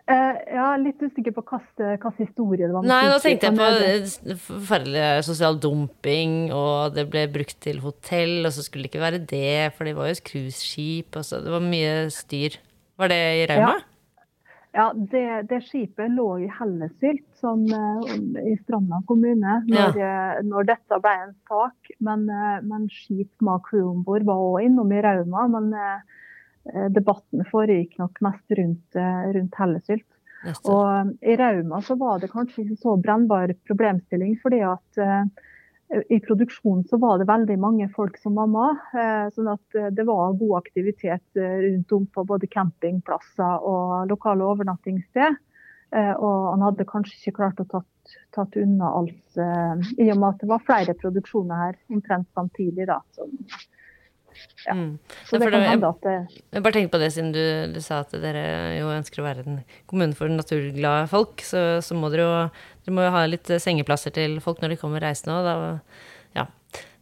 Uh, 0.04 0.36
ja, 0.52 0.66
litt 0.76 1.00
usikker 1.00 1.32
på 1.32 1.40
hvilken 1.48 2.12
historie 2.18 2.66
det 2.66 2.74
var. 2.74 2.84
Nei, 2.84 3.06
nå 3.08 3.16
tenkte 3.24 3.48
jeg 3.48 3.56
på 3.56 4.34
forferdelig 4.50 5.06
sosial 5.24 5.56
dumping, 5.56 6.50
og 6.52 6.92
det 6.92 7.06
ble 7.08 7.22
brukt 7.32 7.56
til 7.64 7.80
hotell, 7.80 8.42
og 8.44 8.52
så 8.52 8.66
skulle 8.66 8.84
det 8.84 8.92
ikke 8.92 9.00
være 9.00 9.22
det, 9.30 9.72
for 9.72 9.88
det 9.88 9.94
var 9.96 10.10
jo 10.10 10.18
et 10.18 10.26
cruiseskip, 10.28 11.16
og 11.16 11.24
så 11.24 11.40
Det 11.40 11.54
var 11.54 11.64
mye 11.64 11.94
styr. 12.12 12.58
Var 13.00 13.12
det 13.14 13.20
i 13.40 13.48
Rauma? 13.48 13.72
Ja. 13.78 13.90
Ja, 14.74 14.88
det, 14.90 15.24
det, 15.48 15.60
skipet 15.62 16.10
lå 16.10 16.26
i 16.42 16.48
Hellesylt, 16.50 17.24
som, 17.38 17.62
uh, 17.70 18.40
i 18.42 18.56
Stranda 18.58 18.98
kommune, 19.08 19.60
når, 19.70 19.96
ja. 20.02 20.14
når, 20.42 20.66
dette 20.72 20.98
ble 21.00 21.12
en 21.28 21.36
sak. 21.48 21.92
Men, 22.04 22.26
men 22.66 22.90
skip 22.92 23.30
med 23.38 23.62
crew 23.70 23.86
om 23.92 24.02
bord 24.04 24.26
var 24.26 24.42
òg 24.50 24.66
innom 24.66 24.92
i 24.92 25.00
Rauma. 25.06 25.46
Men 25.54 25.70
debatten 26.94 27.44
foregikk 27.50 27.98
nok 28.00 28.20
mest 28.24 28.54
rundt, 28.58 28.96
rundt 29.36 29.58
Hellesylt. 29.60 30.06
Og 30.68 31.12
i 31.24 31.36
Rauma 31.40 31.80
så 31.84 31.96
var 32.00 32.22
det 32.22 32.30
kanskje 32.32 32.64
ikke 32.64 32.78
så 32.80 32.94
brennbar 33.00 33.52
problemstilling, 33.68 34.38
fordi 34.40 34.62
at 34.64 35.02
i 36.08 36.20
produksjonen 36.20 36.84
så 36.88 36.98
var 36.98 37.18
det 37.18 37.28
veldig 37.28 37.56
mange 37.60 37.88
folk 37.94 38.16
som 38.18 38.38
var 38.38 38.48
med. 38.50 38.84
Eh, 38.98 39.26
sånn 39.34 39.50
at 39.52 39.78
eh, 39.78 39.90
det 39.94 40.06
var 40.08 40.36
god 40.40 40.54
aktivitet 40.62 41.40
eh, 41.40 41.58
rundt 41.66 41.92
om 41.96 42.06
på 42.10 42.24
både 42.28 42.50
campingplasser 42.50 43.66
og 43.68 44.08
lokale 44.10 44.46
overnattingssted. 44.54 45.42
Og 45.94 46.38
han 46.48 46.62
hadde 46.64 46.88
kanskje 46.88 47.14
ikke 47.20 47.36
klart 47.36 47.60
å 47.62 47.64
tatt, 47.70 48.14
tatt 48.34 48.56
unna 48.58 48.88
alt, 48.98 49.36
i 49.38 50.08
og 50.08 50.16
med 50.18 50.24
at 50.26 50.40
det 50.40 50.48
var 50.50 50.64
flere 50.66 50.94
produksjoner 50.98 51.60
her 51.60 51.76
omtrent 51.94 52.26
samtidig. 52.34 52.88
da, 52.88 52.96
som 53.14 53.30
ja. 54.66 54.74
Mm. 54.74 54.98
Så 55.28 55.38
det, 55.40 55.50
kan 55.52 55.66
hende 55.66 55.90
at 55.90 56.04
det 56.04 56.62
bare 56.64 56.76
tenker 56.76 56.92
på 56.94 57.00
det 57.02 57.10
siden 57.14 57.32
du, 57.34 57.42
du, 57.74 57.80
sa 57.84 58.02
at 58.04 58.14
dere 58.22 58.44
jo 58.78 58.92
ønsker 58.94 59.22
å 59.22 59.26
være 59.26 59.46
en 59.46 59.58
kommune 59.90 60.16
for 60.18 60.32
naturglade 60.32 61.08
folk. 61.12 61.44
Så, 61.44 61.64
så 61.84 61.98
må 61.98 62.10
dere 62.12 62.26
jo 62.26 62.36
dere 62.84 62.98
må 62.98 63.06
jo 63.06 63.14
ha 63.14 63.24
litt 63.28 63.48
sengeplasser 63.48 64.14
til 64.14 64.38
folk 64.44 64.60
når 64.62 64.74
de 64.74 64.80
kommer 64.80 65.04
reisende 65.04 65.40
òg. 65.40 65.98
Ja. 66.36 66.48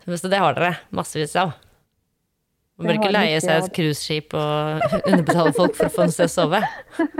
Så 0.06 0.30
det 0.30 0.40
har 0.42 0.56
dere 0.58 0.76
massevis 0.94 1.34
av. 1.40 1.54
Man 2.82 2.88
bør 2.88 2.98
ikke 2.98 3.12
leie 3.12 3.40
seg 3.42 3.66
et 3.66 3.74
cruiseskip 3.76 4.34
og 4.38 4.86
underbetale 5.10 5.52
folk 5.54 5.76
for 5.78 5.88
å 5.88 5.92
få 5.92 6.06
en 6.06 6.14
sted 6.14 6.30
å 6.30 6.32
sove. 6.32 6.62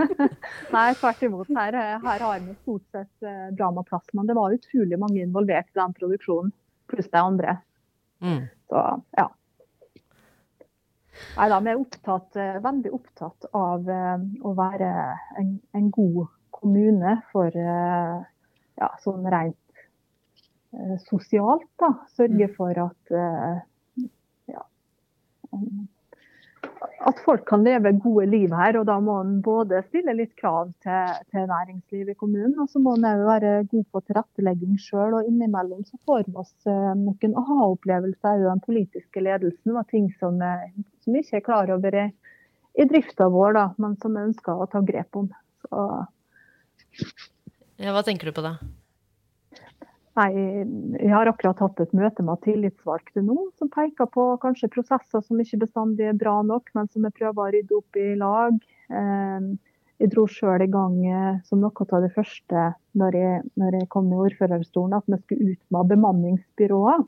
Nei, 0.75 0.87
tvert 0.99 1.21
imot. 1.27 1.51
Her, 1.55 1.77
her 2.03 2.25
har 2.25 2.41
vi 2.41 2.55
stort 2.63 2.83
sett 2.91 3.27
eh, 3.27 3.51
bra 3.55 3.69
med 3.75 3.87
plass. 3.87 4.03
Men 4.17 4.27
det 4.29 4.35
var 4.37 4.55
utrolig 4.55 4.99
mange 4.99 5.21
involvert 5.23 5.69
i 5.69 5.79
den 5.79 5.95
produksjonen, 5.99 6.51
pluss 6.91 7.07
de 7.13 7.21
andre. 7.21 7.55
Mm. 8.25 8.41
Så 8.71 8.83
ja. 9.19 9.27
Nei 11.37 11.49
da, 11.49 11.59
vi 11.61 11.71
er 11.71 11.79
opptatt, 11.79 12.35
eh, 12.41 12.59
veldig 12.63 12.93
opptatt 12.95 13.49
av 13.57 13.89
eh, 13.89 14.23
å 14.41 14.53
være 14.57 14.91
en, 15.41 15.51
en 15.77 15.89
god 15.93 16.31
kommune 16.53 17.17
for 17.31 17.53
eh, 17.53 18.15
ja, 18.81 18.89
sånn 19.03 19.27
rent 19.29 19.59
sosialt. 21.05 21.69
da. 21.77 21.91
Sørge 22.17 22.47
mm. 22.49 22.53
for 22.57 22.79
at 22.81 23.11
ja, 24.49 24.63
at 27.07 27.19
folk 27.25 27.45
kan 27.49 27.63
leve 27.65 27.91
gode 28.03 28.25
liv 28.31 28.53
her. 28.55 28.77
og 28.79 28.87
Da 28.89 28.97
må 29.03 29.19
en 29.21 29.37
både 29.45 29.81
stille 29.87 30.15
litt 30.17 30.33
krav 30.39 30.71
til, 30.85 31.13
til 31.31 31.47
næringslivet 31.49 32.13
i 32.13 32.19
kommunen, 32.19 32.55
og 32.59 32.69
så 32.71 32.81
må 32.83 32.95
en 32.97 33.07
òg 33.09 33.23
være 33.27 33.53
god 33.71 33.85
på 33.91 34.03
tilrettelegging 34.07 34.77
sjøl. 34.81 35.17
Innimellom 35.27 35.85
så 35.87 35.99
får 36.07 36.27
vi 36.27 36.35
oss 36.43 36.53
eh, 36.69 36.91
noen 36.99 37.37
aha-opplevelser 37.43 38.35
av 38.35 38.45
den 38.49 38.63
politiske 38.65 39.23
ledelsen 39.23 39.77
og 39.77 39.87
ting 39.91 40.11
som, 40.19 40.39
som 41.03 41.15
vi 41.15 41.23
ikke 41.23 41.41
er 41.41 41.47
klar 41.47 41.73
over 41.75 41.99
i, 42.03 42.07
i 42.79 42.87
drifta 42.89 43.29
vår, 43.31 43.57
da, 43.59 43.65
men 43.81 43.97
som 44.01 44.15
vi 44.15 44.27
ønsker 44.29 44.63
å 44.63 44.69
ta 44.71 44.83
grep 44.85 45.19
om. 45.23 45.31
Så. 45.65 45.89
Ja, 47.81 47.93
hva 47.95 48.03
tenker 48.05 48.29
du 48.29 48.35
på 48.35 48.45
da? 48.45 48.57
Nei, 50.13 50.29
jeg 51.01 51.09
har 51.09 51.29
akkurat 51.29 51.61
hatt 51.63 51.79
et 51.81 51.93
møte 51.97 52.21
med 52.25 52.41
tillitsvalgte 52.45 53.23
nå, 53.25 53.47
som 53.57 53.69
peker 53.73 54.05
på 54.13 54.25
kanskje 54.43 54.69
prosesser 54.75 55.23
som 55.25 55.39
ikke 55.41 55.63
bestandig 55.63 56.05
er 56.11 56.19
bra 56.19 56.35
nok, 56.45 56.69
men 56.77 56.89
som 56.93 57.07
jeg 57.07 57.15
prøver 57.17 57.41
å 57.41 57.53
rydde 57.55 57.79
opp 57.79 57.97
i 57.97 58.11
lag. 58.19 58.59
Ehm, 58.93 59.55
jeg 59.97 60.11
dro 60.13 60.27
sjøl 60.29 60.65
i 60.65 60.69
gang 60.69 60.99
eh, 61.07 61.41
som 61.47 61.63
noe 61.63 61.87
av 61.87 62.05
det 62.05 62.11
første 62.13 62.67
når 62.99 63.17
jeg, 63.17 63.41
når 63.57 63.79
jeg 63.79 63.89
kom 63.95 64.11
i 64.11 64.21
ordførerstolen, 64.27 64.93
at 64.99 65.09
vi 65.09 65.19
skulle 65.23 65.55
ut 65.55 65.61
med 65.73 65.91
bemanningsbyråer. 65.95 67.03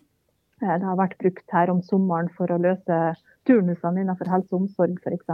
Eh, 0.63 0.73
det 0.73 0.89
har 0.89 0.97
vært 0.97 1.17
brukt 1.21 1.57
her 1.59 1.73
om 1.73 1.85
sommeren 1.85 2.33
for 2.33 2.49
å 2.49 2.61
løse 2.61 2.99
turnusene 3.45 4.01
innenfor 4.01 4.33
helse 4.33 4.49
og 4.53 4.63
omsorg 4.63 4.97
f.eks. 5.03 5.29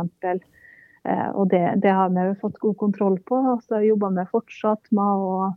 Eh, 1.08 1.30
og 1.32 1.48
det, 1.54 1.64
det, 1.86 1.96
har 1.96 2.12
vi 2.12 2.28
fått 2.42 2.60
god 2.60 2.80
kontroll 2.84 3.20
på. 3.32 3.40
og 3.56 3.64
Så 3.64 3.80
jobber 3.86 4.16
vi 4.20 4.28
fortsatt 4.36 4.92
med 4.92 5.28
å 5.32 5.52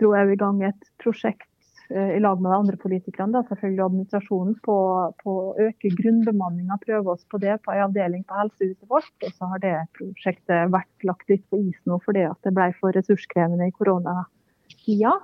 dro 0.00 0.14
jeg 0.16 0.34
i 0.34 0.38
gang 0.40 0.62
et 0.66 0.88
prosjekt 1.02 1.46
eh, 1.90 2.16
i 2.16 2.22
lag 2.22 2.40
med 2.42 2.50
de 2.50 2.56
andre 2.56 2.78
politikerne, 2.82 3.32
da, 3.36 3.44
selvfølgelig 3.48 3.84
administrasjonen, 3.84 4.56
på, 4.66 4.78
på 5.22 5.36
å 5.42 5.54
øke 5.68 5.92
grunnbemanninga. 6.00 6.80
Prøve 6.82 7.14
oss 7.14 7.22
på 7.30 7.40
det 7.42 7.58
på 7.62 7.74
en 7.74 7.84
avdeling 7.86 8.24
på 8.26 8.40
helsehuset 8.40 8.90
vårt. 8.90 9.14
Og 9.22 9.36
så 9.36 9.52
har 9.52 9.62
det 9.62 9.76
prosjektet 9.98 10.74
vært 10.74 11.08
lagt 11.08 11.30
litt 11.32 11.46
på 11.52 11.62
is 11.62 11.78
nå 11.86 12.00
fordi 12.04 12.26
det 12.46 12.54
ble 12.56 12.72
for 12.80 12.96
ressurskrevende 12.96 13.70
i 13.70 13.76
koronatida. 13.76 15.14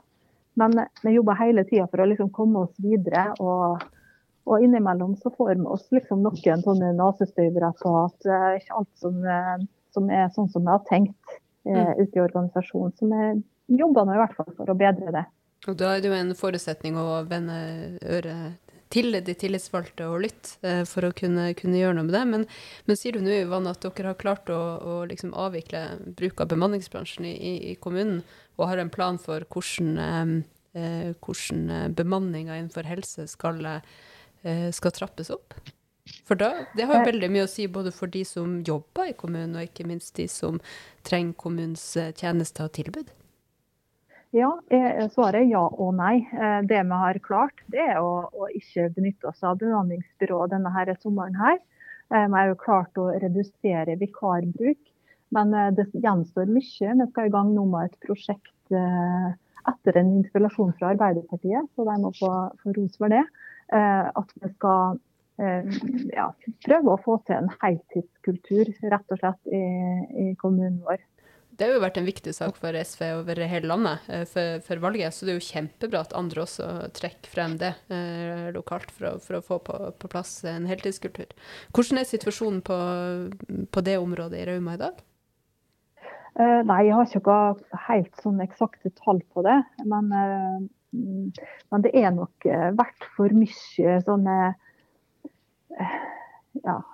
Men 0.60 0.84
vi 1.00 1.16
jobber 1.16 1.40
hele 1.40 1.64
tida 1.64 1.88
for 1.88 2.04
å 2.04 2.06
liksom 2.10 2.30
komme 2.36 2.66
oss 2.66 2.78
videre. 2.84 3.32
og 3.40 3.82
og 4.44 4.62
innimellom 4.62 5.14
så 5.16 5.30
får 5.30 5.54
vi 5.54 5.66
oss 5.70 5.84
liksom 5.94 6.24
noen 6.24 6.64
sånne 6.64 6.90
nesestøyvere 6.98 7.70
på 7.82 7.92
at 8.00 8.26
det 8.26 8.38
er 8.38 8.58
ikke 8.58 8.78
alt 8.80 8.92
som, 8.98 9.20
eh, 9.22 9.64
som, 9.94 10.10
er 10.10 10.32
sånn 10.34 10.50
som 10.50 10.66
vi 10.66 10.72
har 10.72 10.82
tenkt 10.88 11.36
eh, 11.66 11.78
mm. 11.78 12.02
ute 12.02 12.18
i 12.18 12.24
organisasjonen. 12.24 12.96
som 12.98 13.12
vi 13.12 13.78
jobber 13.78 14.06
nå 14.06 14.16
i 14.16 14.20
hvert 14.22 14.36
fall 14.36 14.52
for 14.56 14.72
å 14.72 14.78
bedre 14.78 15.14
det. 15.14 15.24
Og 15.70 15.78
da 15.78 15.94
er 15.94 16.02
det 16.02 16.10
jo 16.10 16.18
en 16.18 16.34
forutsetning 16.34 16.96
å 16.98 17.22
vende 17.28 17.56
øret 18.02 18.72
til 18.92 19.16
de 19.24 19.34
tillitsvalgte 19.38 20.06
og 20.10 20.22
lytte 20.26 20.58
eh, 20.66 20.82
for 20.88 21.06
å 21.08 21.12
kunne, 21.16 21.50
kunne, 21.58 21.78
gjøre 21.80 21.96
noe 21.96 22.08
med 22.08 22.16
det. 22.16 22.22
Men, 22.28 22.46
men 22.88 22.98
sier 22.98 23.16
du 23.16 23.24
nå 23.24 23.32
Ivan, 23.34 23.68
at 23.70 23.84
dere 23.84 24.12
har 24.12 24.20
klart 24.20 24.52
å, 24.52 24.58
å 24.58 24.96
liksom 25.08 25.32
avvikle 25.38 25.84
bruk 26.18 26.42
av 26.44 26.50
bemanningsbransjen 26.52 27.28
i, 27.28 27.34
i, 27.36 27.54
i, 27.72 27.76
kommunen, 27.80 28.20
og 28.58 28.68
har 28.68 28.82
en 28.82 28.92
plan 28.92 29.20
for 29.22 29.46
hvordan, 29.48 29.94
eh, 30.02 30.34
eh 30.82 31.12
hvordan 31.24 31.94
bemanninga 31.96 32.58
innenfor 32.58 32.88
helse 32.88 33.28
skal, 33.30 33.62
eh, 33.68 34.68
skal 34.74 34.98
trappes 34.98 35.32
opp? 35.32 35.56
For 36.26 36.34
da, 36.34 36.66
Det 36.74 36.86
har 36.88 36.98
jo 36.98 37.10
veldig 37.12 37.28
mye 37.30 37.46
å 37.46 37.50
si 37.50 37.68
både 37.70 37.92
for 37.94 38.10
de 38.10 38.24
som 38.26 38.60
jobber 38.66 39.12
i 39.12 39.18
kommunen, 39.18 39.54
og 39.54 39.68
ikke 39.68 39.86
minst 39.86 40.16
de 40.18 40.26
som 40.30 40.58
trenger 41.06 41.36
kommunens 41.38 41.84
tjenester 42.18 42.66
og 42.66 42.74
tilbud. 42.74 43.12
Ja, 44.32 44.48
Svaret 45.12 45.42
er 45.42 45.50
ja 45.50 45.62
og 45.68 45.92
nei. 45.98 46.22
Eh, 46.32 46.62
det 46.64 46.80
vi 46.88 47.00
har 47.02 47.18
klart, 47.24 47.60
det 47.72 47.82
er 47.84 47.98
å, 48.00 48.30
å 48.32 48.48
ikke 48.56 48.88
benytte 48.96 49.28
oss 49.28 49.42
av 49.44 49.58
bemanningsbyrået 49.60 50.54
denne 50.54 50.72
her 50.72 50.94
sommeren. 51.02 51.36
her. 51.36 51.60
Eh, 52.08 52.24
vi 52.24 52.38
har 52.38 52.48
jo 52.48 52.56
klart 52.62 52.96
å 52.96 53.10
redusere 53.12 53.98
vikarbruk, 54.00 54.80
men 55.36 55.52
eh, 55.52 55.68
det 55.76 55.86
gjenstår 55.92 56.48
mye. 56.48 56.96
Vi 57.02 57.10
skal 57.10 57.28
i 57.28 57.34
gang 57.36 57.52
nå 57.52 57.66
med 57.68 57.90
et 57.92 58.08
prosjekt 58.08 58.48
etter 58.72 59.98
en 60.00 60.14
interpellasjon 60.16 60.72
fra 60.78 60.94
Arbeiderpartiet, 60.94 61.68
så 61.76 61.84
de 61.84 61.96
må 62.00 62.10
få, 62.16 62.32
få 62.62 62.72
ros 62.72 62.96
for 62.96 63.12
det. 63.12 63.20
At 63.68 64.32
vi 64.40 64.48
skal 64.54 64.96
ja, 65.38 66.26
prøve 66.66 66.92
å 66.92 67.00
få 67.02 67.16
til 67.26 67.38
en 67.38 67.48
heltidskultur 67.62 68.68
rett 68.92 69.14
og 69.14 69.22
slett 69.22 69.54
i, 69.54 69.62
i 70.22 70.26
kommunen 70.40 70.82
vår. 70.84 71.00
Det 71.52 71.66
har 71.68 71.76
jo 71.76 71.82
vært 71.82 71.98
en 72.00 72.06
viktig 72.08 72.32
sak 72.32 72.56
for 72.56 72.74
SV 72.74 73.02
over 73.18 73.38
hele 73.44 73.68
landet 73.68 74.06
eh, 74.08 74.24
for, 74.28 74.62
for, 74.64 74.80
valget, 74.80 75.12
så 75.12 75.26
det 75.28 75.34
er 75.34 75.36
jo 75.36 75.50
kjempebra 75.50 76.00
at 76.06 76.14
andre 76.16 76.46
også 76.46 76.68
trekker 76.96 77.28
frem 77.30 77.58
det 77.60 77.74
eh, 77.92 78.48
lokalt 78.56 78.88
for 78.94 79.10
å, 79.10 79.12
for 79.20 79.36
å 79.36 79.42
få 79.44 79.58
på, 79.66 79.76
på, 80.00 80.10
plass 80.10 80.38
en 80.48 80.66
heltidskultur. 80.70 81.28
Hvordan 81.76 82.00
er 82.00 82.08
situasjonen 82.08 82.62
på, 82.64 82.78
på 83.68 83.84
det 83.84 83.98
området 84.00 84.40
i 84.40 84.46
Rauma 84.48 84.78
i 84.78 84.80
dag? 84.80 85.02
Eh, 86.40 86.60
nei, 86.64 86.80
jeg 86.88 86.96
har 86.96 87.18
ikke 87.20 87.38
helt 87.90 88.24
sånn 88.24 88.40
eksakte 88.40 88.94
tall 89.04 89.20
på 89.36 89.44
det. 89.44 89.58
Men, 89.84 90.08
eh, 90.16 91.36
men 91.68 91.84
det 91.84 91.92
er 92.00 92.16
nok 92.16 92.48
verdt 92.48 92.80
vært 92.80 93.10
for 93.12 93.36
mye 93.36 94.00
sånne 94.08 94.38
ja, 96.64 96.84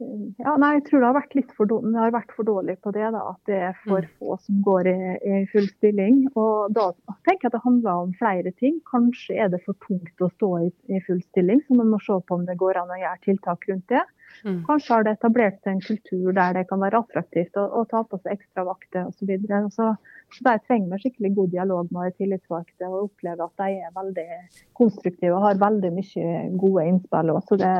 ja, 0.00 0.54
nei, 0.60 0.70
jeg 0.78 0.84
tror 0.86 1.02
det 1.02 1.08
har 1.08 1.16
vært 1.16 1.34
litt 1.36 1.50
for, 1.56 1.68
dårlig, 1.70 1.92
har 1.98 2.14
vært 2.14 2.32
for 2.36 2.48
dårlig 2.48 2.76
på 2.84 2.92
det. 2.96 3.06
Da, 3.14 3.24
at 3.32 3.50
det 3.50 3.58
er 3.70 3.74
for 3.84 4.06
mm. 4.06 4.12
få 4.18 4.36
som 4.44 4.60
går 4.66 4.88
i, 4.90 4.96
i, 5.18 5.40
full 5.52 5.68
stilling. 5.68 6.22
Og 6.40 6.72
da 6.76 6.90
tenker 7.28 7.46
jeg 7.46 7.50
at 7.50 7.58
det 7.58 7.64
handler 7.66 8.06
om 8.06 8.14
flere 8.20 8.54
ting. 8.62 8.78
Kanskje 8.90 9.36
er 9.44 9.52
det 9.52 9.62
for 9.66 9.78
tungt 9.86 10.24
å 10.24 10.30
stå 10.36 10.52
i, 10.66 10.70
i 10.92 11.02
full 11.06 11.20
stilling, 11.28 11.60
så 11.66 11.76
man 11.78 11.92
må 11.92 12.00
se 12.04 12.16
på 12.16 12.38
om 12.38 12.48
det 12.48 12.58
går 12.60 12.80
an 12.80 12.94
å 12.94 13.00
gjøre 13.02 13.22
tiltak 13.26 13.68
rundt 13.70 13.86
det. 13.92 14.06
Mm. 14.44 14.60
Kanskje 14.64 14.94
har 14.94 15.04
det 15.04 15.16
etablert 15.18 15.58
seg 15.60 15.74
en 15.74 15.84
kultur 15.84 16.32
der 16.36 16.54
det 16.56 16.66
kan 16.70 16.80
være 16.80 17.02
attraktivt 17.02 17.58
å, 17.60 17.66
å 17.80 17.84
ta 17.90 18.02
på 18.06 18.20
seg 18.22 18.38
ekstra 18.38 18.64
vakter 18.68 19.08
osv. 19.08 19.18
Så, 19.20 19.28
videre. 19.28 19.62
så, 19.74 19.90
så 20.32 20.46
der 20.46 20.60
trenger 20.64 20.94
vi 20.94 21.04
skikkelig 21.04 21.32
god 21.36 21.54
dialog 21.54 21.90
med 21.92 22.08
de 22.08 22.22
tillitsvalgte 22.22 22.88
og 22.88 23.10
opplever 23.10 23.44
at 23.46 23.64
de 23.64 23.80
er 23.84 23.96
veldig 23.96 24.28
konstruktive 24.78 25.36
og 25.36 25.44
har 25.48 25.60
veldig 25.60 25.92
mye 25.98 26.36
gode 26.62 26.86
innspill. 26.92 27.34
Så 27.48 27.58
det, 27.60 27.74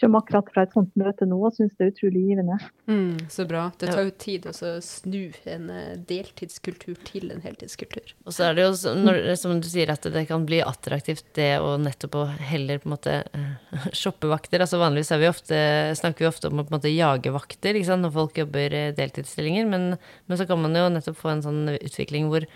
kommer 0.00 0.18
akkurat 0.18 0.48
fra 0.52 0.64
et 0.66 0.74
sånt 0.74 0.90
møte 0.98 1.26
nå 1.28 1.38
og 1.46 1.54
syns 1.56 1.74
det 1.78 1.86
er 1.86 1.90
utrolig 1.92 2.22
givende. 2.26 2.56
Mm, 2.90 3.28
så 3.32 3.46
bra. 3.48 3.64
Det 3.78 3.90
tar 3.92 4.06
jo 4.06 4.14
tid 4.20 4.48
å 4.50 4.54
snu 4.84 5.20
en 5.48 5.68
eh, 5.72 5.92
deltidskultur 6.08 6.98
til 7.06 7.30
en 7.32 7.42
heltidskultur. 7.44 8.14
Og 8.26 8.34
så 8.34 8.48
er 8.48 8.58
det 8.58 8.66
jo, 8.66 8.94
når, 8.98 9.20
som 9.40 9.54
du 9.62 9.68
sier, 9.70 9.92
at 9.94 10.08
det 10.14 10.24
kan 10.28 10.46
bli 10.48 10.62
attraktivt 10.64 11.28
det 11.38 11.54
å 11.62 11.76
nettopp 11.80 12.18
å 12.18 12.24
heller 12.52 12.82
på 12.82 12.90
en 12.90 12.96
måte 12.96 13.16
uh, 13.30 13.86
shoppe 14.02 14.30
vakter. 14.32 14.64
Altså 14.64 14.80
vanligvis 14.82 15.14
vi 15.22 15.30
ofte, 15.30 15.62
snakker 16.00 16.26
vi 16.26 16.30
ofte 16.32 16.50
om 16.50 16.60
å 16.60 16.66
på 16.66 16.74
en 16.74 16.80
måte 16.80 16.92
jage 16.92 17.32
vakter 17.34 17.80
når 17.92 18.12
folk 18.14 18.38
jobber 18.38 18.74
deltidsstillinger, 18.96 19.66
men, 19.68 19.94
men 20.26 20.38
så 20.38 20.46
kan 20.48 20.60
man 20.60 20.76
jo 20.76 20.88
nettopp 20.90 21.18
få 21.18 21.32
en 21.32 21.42
sånn 21.44 21.64
utvikling 21.76 22.28
hvor 22.32 22.46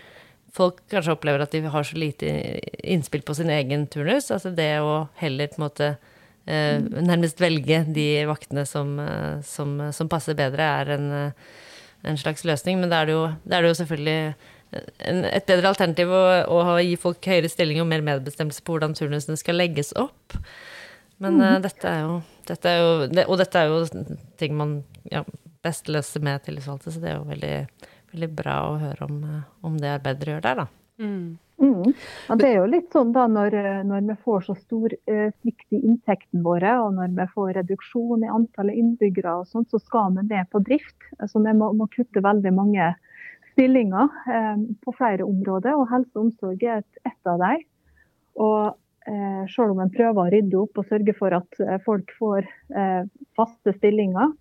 folk 0.57 0.79
kanskje 0.91 1.13
opplever 1.13 1.43
at 1.43 1.53
de 1.53 1.61
har 1.69 1.85
så 1.85 1.97
lite 1.99 2.29
innspill 2.83 3.23
på 3.25 3.35
sin 3.37 3.51
egen 3.53 3.85
turnus. 3.91 4.31
Altså 4.33 4.51
det 4.55 4.71
å 4.81 5.07
heller 5.21 5.51
på 5.51 5.59
en 5.59 5.65
måte 5.67 5.89
eh, 5.93 6.13
nærmest 6.47 7.41
velge 7.43 7.81
de 7.91 8.07
vaktene 8.29 8.63
som, 8.67 8.93
eh, 9.03 9.39
som, 9.43 9.77
som 9.93 10.11
passer 10.11 10.37
bedre, 10.37 10.63
er 10.63 10.91
en, 10.95 11.07
eh, 11.11 11.55
en, 12.07 12.19
slags 12.19 12.45
løsning. 12.47 12.79
Men 12.79 12.93
da 12.93 13.01
er 13.01 13.09
det 13.09 13.17
jo, 13.17 13.25
er 13.49 13.65
det 13.65 13.71
jo 13.71 13.79
selvfølgelig 13.81 14.19
en, 15.09 15.25
et 15.27 15.49
bedre 15.49 15.73
alternativ 15.73 16.13
å, 16.13 16.23
å, 16.47 16.77
gi 16.83 16.95
folk 16.99 17.27
høyere 17.27 17.51
stilling 17.51 17.81
og 17.83 17.89
mer 17.91 18.05
medbestemmelse 18.05 18.63
på 18.63 18.75
hvordan 18.75 18.95
turnusene 18.97 19.39
skal 19.39 19.59
legges 19.59 19.93
opp. 19.99 20.37
Men 21.23 21.39
mm. 21.39 21.43
uh, 21.43 21.57
dette 21.65 21.91
er 21.91 22.01
jo, 22.05 22.15
dette 22.47 22.71
er 22.71 22.79
jo 22.79 22.89
det, 23.09 23.23
Og 23.25 23.39
dette 23.41 23.59
er 23.59 23.71
jo 23.71 24.07
ting 24.37 24.53
man 24.53 24.75
ja, 25.09 25.23
best 25.65 25.89
løser 25.89 26.21
med 26.23 26.43
tillitsvalgte, 26.45 26.93
så 26.93 27.01
det 27.01 27.09
er 27.11 27.17
jo 27.17 27.25
veldig, 27.31 27.55
veldig 28.13 28.31
bra 28.37 28.59
å 28.67 28.77
høre 28.83 29.07
om, 29.09 29.17
om 29.65 29.79
det 29.81 29.95
arbeidet 29.97 30.21
dere 30.21 30.35
gjør 30.35 30.45
der, 30.45 30.61
da. 30.61 30.67
Mm. 31.01 31.27
Mm. 31.57 31.93
Men 32.29 32.37
det 32.37 32.47
er 32.51 32.59
jo 32.59 32.69
litt 32.69 32.93
sånn 32.93 33.11
da 33.15 33.23
når, 33.31 33.55
når 33.89 34.03
vi 34.11 34.15
får 34.27 34.43
så 34.45 34.55
stor 34.59 34.93
eh, 35.09 35.31
svikt 35.41 35.73
i 35.73 35.79
inntektene 35.79 36.43
våre, 36.45 36.75
og 36.83 36.93
når 36.99 37.15
vi 37.17 37.25
får 37.33 37.53
reduksjon 37.57 38.25
i 38.25 38.29
antallet 38.29 38.77
innbyggere, 38.77 39.39
og 39.41 39.49
sånt, 39.49 39.71
så 39.73 39.81
skal 39.81 40.13
vi 40.19 40.27
ned 40.29 40.49
på 40.53 40.61
drift. 40.67 41.09
Så 41.25 41.41
vi 41.41 41.55
må, 41.57 41.71
må 41.77 41.89
kutte 41.93 42.21
veldig 42.23 42.53
mange 42.53 42.91
stillinger 43.53 44.13
eh, 44.29 44.65
på 44.85 44.93
flere 44.99 45.25
områder, 45.25 45.73
og 45.73 45.89
helse 45.89 46.13
og 46.13 46.27
omsorg 46.27 46.61
er 46.61 46.83
et, 46.83 47.01
et 47.09 47.31
av 47.31 47.41
dem. 47.41 47.65
Og 48.37 48.59
eh, 49.09 49.43
selv 49.55 49.73
om 49.73 49.81
en 49.81 49.93
prøver 49.93 50.21
å 50.21 50.33
rydde 50.33 50.59
opp 50.61 50.77
og 50.77 50.91
sørge 50.91 51.15
for 51.17 51.33
at 51.39 51.63
eh, 51.65 51.79
folk 51.85 52.13
får 52.19 52.45
eh, 52.45 53.07
faste 53.39 53.73
stillinger, 53.79 54.35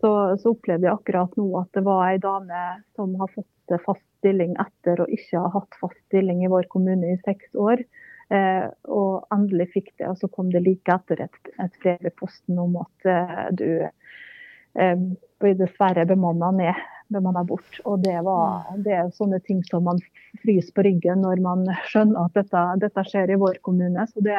så, 0.00 0.12
så 0.40 0.52
opplevde 0.52 0.88
jeg 0.88 0.94
akkurat 0.94 1.36
nå 1.38 1.46
at 1.60 1.70
det 1.76 1.84
var 1.86 2.04
ei 2.10 2.18
dame 2.22 2.64
som 2.98 3.14
har 3.20 3.30
fått 3.32 3.80
fast 3.84 4.04
stilling 4.18 4.54
etter 4.60 5.00
å 5.02 5.08
ikke 5.12 5.40
ha 5.42 5.50
hatt 5.54 5.76
fast 5.80 5.98
stilling 6.08 6.44
i 6.44 6.50
vår 6.50 6.68
kommune 6.72 7.14
i 7.14 7.20
seks 7.24 7.54
år. 7.56 7.82
Eh, 8.28 8.66
og 8.92 9.28
endelig 9.32 9.70
fikk 9.72 9.92
det, 9.96 10.08
og 10.10 10.18
så 10.20 10.28
kom 10.32 10.50
det 10.52 10.60
like 10.66 10.92
etter 10.92 11.22
et, 11.24 11.38
et 11.64 11.78
brev 11.80 12.08
i 12.10 12.12
posten 12.12 12.58
om 12.60 12.74
at 12.82 13.08
eh, 13.08 13.44
du 13.56 13.68
eh, 13.86 15.04
blir 15.40 15.54
dessverre 15.56 16.04
bemanna 16.08 16.50
ned, 16.56 16.82
bemanna 17.14 17.44
bort. 17.48 17.80
Og 17.88 18.02
det, 18.04 18.18
var, 18.26 18.68
det 18.84 18.96
er 18.98 19.14
sånne 19.16 19.40
ting 19.46 19.62
som 19.68 19.86
man 19.88 20.02
fryser 20.42 20.74
på 20.76 20.84
ryggen 20.84 21.24
når 21.24 21.40
man 21.44 21.64
skjønner 21.88 22.26
at 22.26 22.36
dette, 22.36 22.66
dette 22.84 23.06
skjer 23.08 23.32
i 23.32 23.40
vår 23.40 23.62
kommune. 23.64 24.04
Så 24.12 24.24
det 24.24 24.36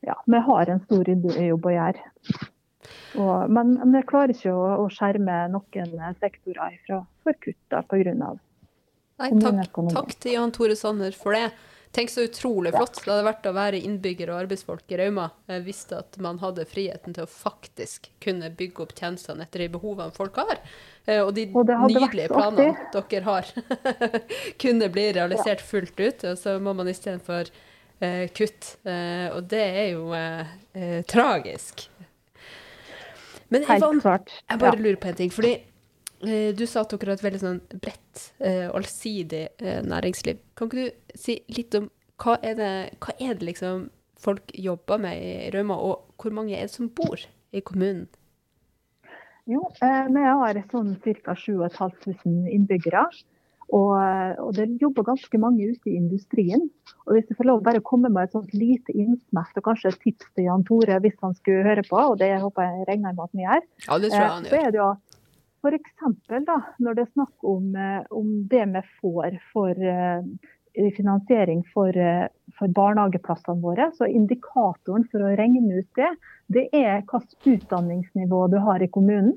ja, 0.00 0.16
vi 0.26 0.40
har 0.48 0.72
en 0.72 0.80
stor 0.86 1.12
jobb 1.12 1.68
å 1.68 1.76
gjøre. 1.76 2.08
Og, 3.18 3.50
men, 3.52 3.74
men 3.80 3.98
jeg 4.00 4.08
klarer 4.10 4.34
ikke 4.34 4.54
å, 4.54 4.68
å 4.84 4.86
skjerme 4.92 5.42
noen 5.52 6.20
sektorer 6.20 6.78
fra 6.86 7.02
for 7.24 7.42
kutt 7.42 7.80
pga. 7.90 8.36
Nei, 9.20 9.34
takk, 9.36 9.82
takk 9.92 10.14
til 10.22 10.38
Jan 10.38 10.54
Tore 10.56 10.76
Sanner 10.78 11.16
for 11.16 11.36
det. 11.36 11.50
Tenk 11.90 12.10
så 12.12 12.22
utrolig 12.22 12.70
flott 12.70 13.00
det 13.02 13.10
hadde 13.10 13.26
vært 13.26 13.46
å 13.50 13.52
være 13.56 13.78
innbygger 13.82 14.30
og 14.30 14.44
arbeidsfolk 14.44 14.92
i 14.94 14.98
Rauma. 15.00 15.24
Jeg 15.50 15.64
visste 15.66 15.98
at 15.98 16.18
man 16.22 16.38
hadde 16.38 16.62
friheten 16.70 17.16
til 17.16 17.26
å 17.26 17.30
faktisk 17.30 18.06
kunne 18.22 18.52
bygge 18.54 18.84
opp 18.84 18.94
tjenestene 18.94 19.42
etter 19.42 19.64
de 19.64 19.72
behovene 19.74 20.14
folk 20.14 20.38
har. 20.38 20.60
Eh, 21.04 21.18
og 21.18 21.32
de 21.34 21.48
og 21.50 21.66
nydelige 21.66 22.30
planene 22.30 22.86
dere 22.94 23.24
har, 23.26 23.50
kunne 24.62 24.90
bli 24.94 25.08
realisert 25.18 25.66
fullt 25.66 25.98
ut. 25.98 26.24
Og 26.30 26.38
så 26.38 26.54
må 26.62 26.76
man 26.78 26.92
istedenfor 26.92 27.50
eh, 27.50 28.28
kutt. 28.38 28.76
Eh, 28.86 29.26
og 29.34 29.50
det 29.50 29.66
er 29.82 29.90
jo 29.96 30.14
eh, 30.14 30.54
eh 30.78 31.00
tragisk. 31.10 31.88
Men 33.50 33.66
Ivan, 33.66 34.00
jeg 34.00 34.60
bare 34.62 34.78
lurer 34.78 34.98
på 35.00 35.10
en 35.10 35.18
ting. 35.18 35.32
fordi 35.34 35.54
eh, 35.56 36.50
du 36.54 36.66
sa 36.66 36.84
at 36.84 36.92
dere 36.94 37.12
har 37.12 37.18
et 37.18 37.24
veldig 37.24 37.40
sånn 37.42 37.62
bredt, 37.72 38.26
eh, 38.38 38.68
allsidig 38.70 39.46
eh, 39.58 39.80
næringsliv. 39.86 40.38
Kan 40.56 40.70
ikke 40.70 40.86
du 40.86 41.18
si 41.18 41.40
litt 41.50 41.74
om 41.78 41.90
hva 42.20 42.36
er 42.44 42.56
det, 42.58 42.72
hva 43.00 43.16
er 43.18 43.34
det 43.38 43.48
liksom 43.48 43.88
folk 44.20 44.52
jobber 44.54 45.00
med 45.00 45.22
i 45.24 45.50
Rauma, 45.54 45.78
og 45.80 46.14
hvor 46.20 46.34
mange 46.36 46.56
er 46.56 46.68
det 46.68 46.74
som 46.74 46.90
bor 46.92 47.20
i 47.52 47.62
kommunen? 47.64 48.06
Jo, 49.50 49.64
eh, 49.82 50.06
vi 50.12 50.22
har 50.22 50.60
sånn 50.70 50.94
ca. 51.02 51.34
7500 51.34 52.50
innbyggere. 52.54 53.06
Og, 53.70 53.92
og, 54.42 54.50
det 54.56 54.66
jobber 54.82 55.06
ganske 55.06 55.38
mange 55.38 55.68
ute 55.70 55.92
i 55.92 55.98
industrien. 55.98 56.64
Og 57.06 57.14
Hvis 57.14 57.28
jeg 57.30 57.38
får 57.38 57.48
lov 57.50 57.62
bare 57.66 57.82
å 57.82 57.86
komme 57.86 58.10
med 58.10 58.26
et 58.26 58.34
sånt 58.34 58.54
lite 58.56 58.94
innsmett 58.94 59.60
og 59.60 59.66
kanskje 59.68 59.92
et 59.92 60.00
tips 60.02 60.32
til 60.34 60.48
Jan 60.48 60.66
Tore 60.66 60.98
hvis 61.04 61.18
han 61.22 61.36
skulle 61.38 61.66
høre 61.68 61.84
på, 61.86 62.00
og 62.12 62.18
det 62.22 62.32
håper 62.42 62.66
jeg 62.66 62.88
regner 62.88 63.14
med 63.14 63.24
at 63.26 63.34
han 63.36 63.44
gjør, 63.44 63.68
ja, 63.86 63.98
det 64.02 64.10
tror 64.10 64.24
jeg 64.24 64.32
han 64.34 64.48
gjør. 64.48 64.50
så 64.50 64.62
er 64.62 64.70
det 64.74 64.80
jo 64.80 64.88
at 64.88 65.06
F.eks. 65.60 65.92
når 66.80 66.96
det 66.96 67.02
er 67.04 67.12
snakk 67.12 67.44
om, 67.44 67.74
eh, 67.76 68.00
om, 68.16 68.28
det 68.48 68.62
vi 68.72 68.80
får 69.02 69.34
for 69.52 69.76
uh, 69.76 70.22
finansiering 70.96 71.60
for, 71.74 71.92
for, 72.56 72.72
barnehageplassene 72.72 73.60
våre, 73.60 73.90
så 73.98 74.08
indikatoren 74.08 75.04
for 75.12 75.26
å 75.26 75.34
regne 75.36 75.82
ut 75.82 76.00
det, 76.00 76.08
det 76.48 76.64
er 76.72 77.02
hvilket 77.04 77.50
utdanningsnivå 77.52 78.46
du 78.54 78.56
har 78.64 78.80
i 78.80 78.88
kommunen. 78.88 79.34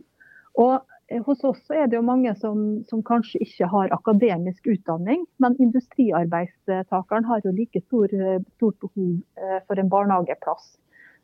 Og 0.55 0.79
hos 1.25 1.43
oss 1.43 1.61
er 1.69 1.87
det 1.87 1.97
jo 1.97 2.05
mange 2.05 2.31
som, 2.39 2.83
som, 2.89 3.03
kanskje 3.05 3.41
ikke 3.43 3.67
har 3.71 3.93
akademisk 3.95 4.67
utdanning, 4.71 5.25
men 5.43 5.57
industriarbeidstakeren 5.61 7.27
har 7.27 7.43
jo 7.43 7.51
like 7.55 7.81
stor, 7.83 8.13
stort 8.55 8.79
behov 8.79 9.19
for 9.67 9.79
en 9.79 9.91
barnehageplass 9.91 10.73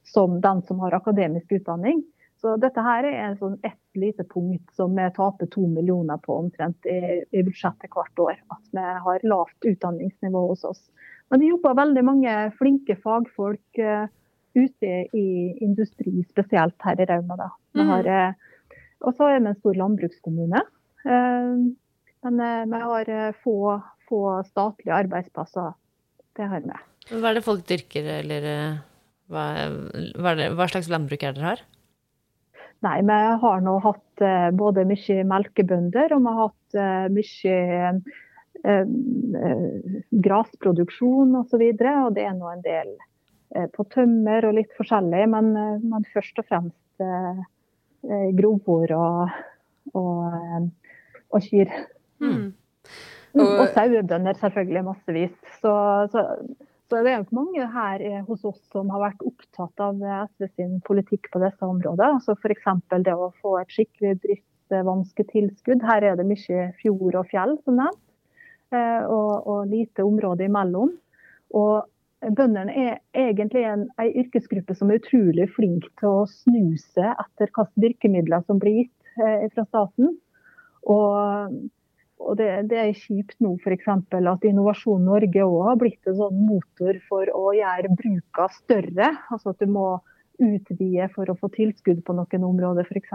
som 0.03 0.41
den 0.41 0.61
som 0.67 0.79
har 0.79 0.97
akademisk 0.97 1.51
utdanning. 1.51 2.03
Så 2.41 2.55
dette 2.55 2.79
her 2.83 3.03
er 3.03 3.33
sånn 3.35 3.57
ett 3.67 3.99
lite 3.99 4.23
punkt 4.23 4.69
som 4.77 4.93
vi 4.95 5.07
taper 5.15 5.49
to 5.51 5.65
millioner 5.67 6.21
på 6.23 6.37
omtrent 6.39 6.87
i, 6.87 7.23
i, 7.35 7.41
budsjettet 7.43 7.91
hvert 7.91 8.21
år. 8.23 8.37
At 8.55 8.69
vi 8.71 8.85
har 9.07 9.25
lavt 9.27 9.67
utdanningsnivå 9.67 10.45
hos 10.53 10.63
oss. 10.63 10.79
Men 11.29 11.41
det 11.41 11.49
jobber 11.51 11.75
veldig 11.81 12.05
mange 12.07 12.37
flinke 12.55 12.95
fagfolk 13.03 13.81
uh, 13.83 14.07
ute 14.55 14.93
i 15.13 15.27
industri, 15.65 16.23
spesielt 16.31 16.79
her 16.87 17.03
i 17.03 17.09
Rauma. 17.11 17.51
Vi 17.75 17.89
har 17.91 18.07
Uh, 18.07 18.48
og 19.05 19.15
så 19.15 19.29
er 19.29 19.39
vi 19.39 19.51
en 19.51 19.59
stor 19.59 19.77
landbrukskommune. 19.79 20.61
Uh, 21.05 21.69
men 22.25 22.41
vi 22.67 22.79
har 22.83 23.09
få, 23.39 23.79
få, 24.09 24.21
statlige 24.49 24.95
arbeidsplasser. 25.05 25.71
Det 26.35 26.47
har 26.51 26.65
vi. 26.65 26.79
Hva 27.13 27.29
er 27.29 27.37
det 27.37 27.45
folk 27.45 27.63
dyrker, 27.69 28.09
eller 28.19 28.47
hva, 29.31 29.43
hva, 30.19 30.33
det, 30.35 30.49
hva 30.57 30.67
slags 30.67 30.89
landbruk 30.91 31.23
er 31.23 31.37
dere 31.37 31.53
har? 31.53 31.61
Nei, 32.83 32.97
vi 33.07 33.19
har 33.43 33.63
nå 33.63 33.77
hatt 33.83 34.23
både 34.59 34.83
mye 34.87 35.23
melkebønder 35.27 36.13
og 36.15 36.25
vi 36.25 36.33
har 36.35 36.49
hatt 36.49 36.79
mye 37.15 37.55
uh, 38.67 38.83
grasproduksjon 40.27 41.39
osv. 41.39 41.63
Og, 41.63 41.79
så 41.79 41.95
og 42.03 42.19
det 42.19 42.27
er 42.27 42.35
nå 42.35 42.51
en 42.51 42.67
del 42.67 42.97
på 43.73 43.81
tømmer 43.89 44.45
og 44.45 44.59
litt 44.59 44.75
forskjellig, 44.77 45.23
men, 45.31 45.53
men 45.81 46.03
først 46.13 46.37
og 46.37 46.45
fremst 46.51 47.05
grovfôr 48.37 48.93
og, 48.95 49.35
og, 49.93 50.69
og, 51.29 51.39
kyr. 51.43 51.71
Mm. 52.23 52.49
Og, 53.35 53.47
og 53.47 53.67
sauebønder 53.75 54.39
selvfølgelig 54.39 54.85
massevis. 54.87 55.35
Så, 55.61 55.73
så 56.13 56.23
så 56.89 57.03
det 57.05 57.11
er 57.11 57.19
nok 57.21 57.33
mange 57.37 57.65
her 57.69 58.01
eh, 58.01 58.21
hos 58.25 58.45
oss 58.49 58.61
som 58.73 58.89
har 58.89 59.03
vært 59.03 59.21
opptatt 59.21 59.81
av 59.85 59.99
eh, 60.01 60.21
SV 60.31 60.47
sin 60.57 60.71
politikk 60.85 61.29
på 61.29 61.41
disse 61.43 61.61
områdene. 61.61 62.15
Altså 62.17 62.33
F.eks. 62.33 62.65
det 63.05 63.13
å 63.13 63.29
få 63.43 63.59
et 63.59 63.75
skikkelig 63.75 64.15
driftsvansketilskudd. 64.23 65.85
Her 65.85 66.07
er 66.09 66.17
det 66.17 66.25
mye 66.25 66.63
fjord 66.81 67.19
og 67.21 67.29
fjell, 67.29 67.53
som 67.61 67.77
nevnt. 67.77 68.01
Eh, 68.73 69.03
og, 69.05 69.45
og 69.45 69.69
lite 69.69 70.05
område 70.05 70.49
imellom. 70.49 70.95
Og 71.61 71.85
Bøndene 72.19 72.73
er 72.75 72.95
egentlig 73.15 73.63
en, 73.63 73.87
en, 73.95 74.13
yrkesgruppe 74.23 74.75
som 74.75 74.91
er 74.91 74.99
utrolig 74.99 75.47
flink 75.55 75.87
til 76.01 76.09
å 76.09 76.27
snuse 76.27 77.13
etter 77.13 77.51
hvilke 77.55 77.83
virkemidler 77.85 78.43
som 78.47 78.59
blir 78.59 78.81
gitt 78.81 79.21
eh, 79.23 79.47
fra 79.53 79.65
staten. 79.69 80.17
Og 80.89 81.59
og 82.19 82.35
det, 82.35 82.49
det, 82.67 82.79
er 82.79 82.97
kjipt 82.99 83.37
nå 83.43 83.53
f.eks. 83.63 83.87
at 83.87 84.45
Innovasjon 84.47 85.05
Norge 85.07 85.43
òg 85.45 85.59
har 85.69 85.77
blitt 85.79 86.09
en 86.09 86.17
sånn 86.17 86.41
motor 86.49 86.97
for 87.07 87.31
å 87.31 87.53
gjøre 87.55 87.93
bruka 87.95 88.49
større. 88.57 89.13
Altså 89.31 89.53
at 89.53 89.63
du 89.63 89.71
må 89.71 89.87
utvide 90.39 91.07
for 91.15 91.31
å 91.31 91.37
få 91.39 91.49
tilskudd 91.55 92.03
på 92.03 92.15
noen 92.17 92.47
områder 92.49 92.87
f.eks. 92.87 93.13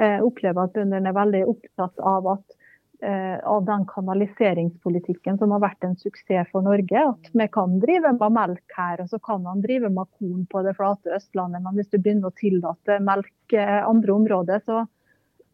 Eh, 0.00 0.18
opplever 0.24 0.64
at 0.64 0.74
bøndene 0.76 1.12
er 1.12 1.16
veldig 1.16 1.42
opptatt 1.52 2.00
av, 2.04 2.30
at, 2.36 2.56
av 3.02 3.64
den 3.66 3.82
kanaliseringspolitikken 3.90 5.36
som 5.36 5.50
har 5.52 5.60
vært 5.60 5.84
en 5.84 5.98
suksess 6.00 6.48
for 6.48 6.64
Norge. 6.64 7.02
At 7.10 7.28
vi 7.36 7.46
kan 7.52 7.74
drive 7.82 8.14
med 8.16 8.32
melk 8.32 8.76
her, 8.78 9.02
og 9.04 9.10
så 9.12 9.20
kan 9.20 9.42
man 9.44 9.60
drive 9.60 9.90
med 9.92 10.08
korn 10.16 10.46
på 10.48 10.62
det 10.64 10.72
flate 10.78 11.12
Østlandet. 11.18 11.60
Men 11.64 11.76
hvis 11.76 11.90
du 11.92 11.98
begynner 11.98 12.32
å 12.32 12.38
tillate 12.40 12.96
melk 13.04 13.56
eh, 13.56 13.82
andre 13.84 14.16
områder, 14.16 14.64
så 14.64 14.86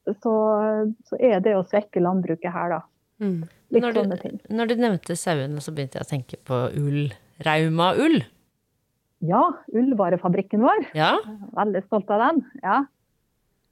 så, 0.05 0.35
så, 1.07 1.19
er 1.19 1.43
det 1.45 1.55
å 1.57 1.65
svekke 1.67 2.03
landbruket 2.03 2.51
her, 2.53 2.77
da. 2.77 2.81
Mm. 3.23 3.43
Når 3.73 3.95
du. 3.95 4.01
Når 4.53 4.71
du 4.71 4.75
nevnte 4.81 5.17
sauene, 5.17 5.63
så 5.63 5.75
begynte 5.75 6.01
jeg 6.01 6.07
å 6.07 6.11
tenke 6.11 6.39
på 6.49 6.59
ull. 6.79 7.13
Rauma 7.47 7.93
ull? 7.99 8.19
Ja, 9.23 9.45
ullvarefabrikken 9.71 10.65
vår. 10.65 10.89
Ja. 10.99 11.15
Veldig 11.55 11.85
stolt 11.87 12.11
av 12.11 12.25
den. 12.25 12.43
Ja. 12.65 12.81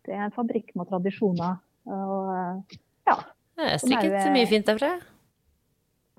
Det 0.07 0.15
er 0.15 0.29
en 0.29 0.35
fabrikk 0.35 0.71
med 0.79 0.89
tradisjoner. 0.91 1.59
Og, 1.91 2.79
ja. 3.11 3.17
Jeg 3.61 3.73
har 3.73 3.83
strikket 3.83 4.19
er, 4.21 4.35
mye 4.35 4.51
fint 4.51 4.69
derfra. 4.69 4.93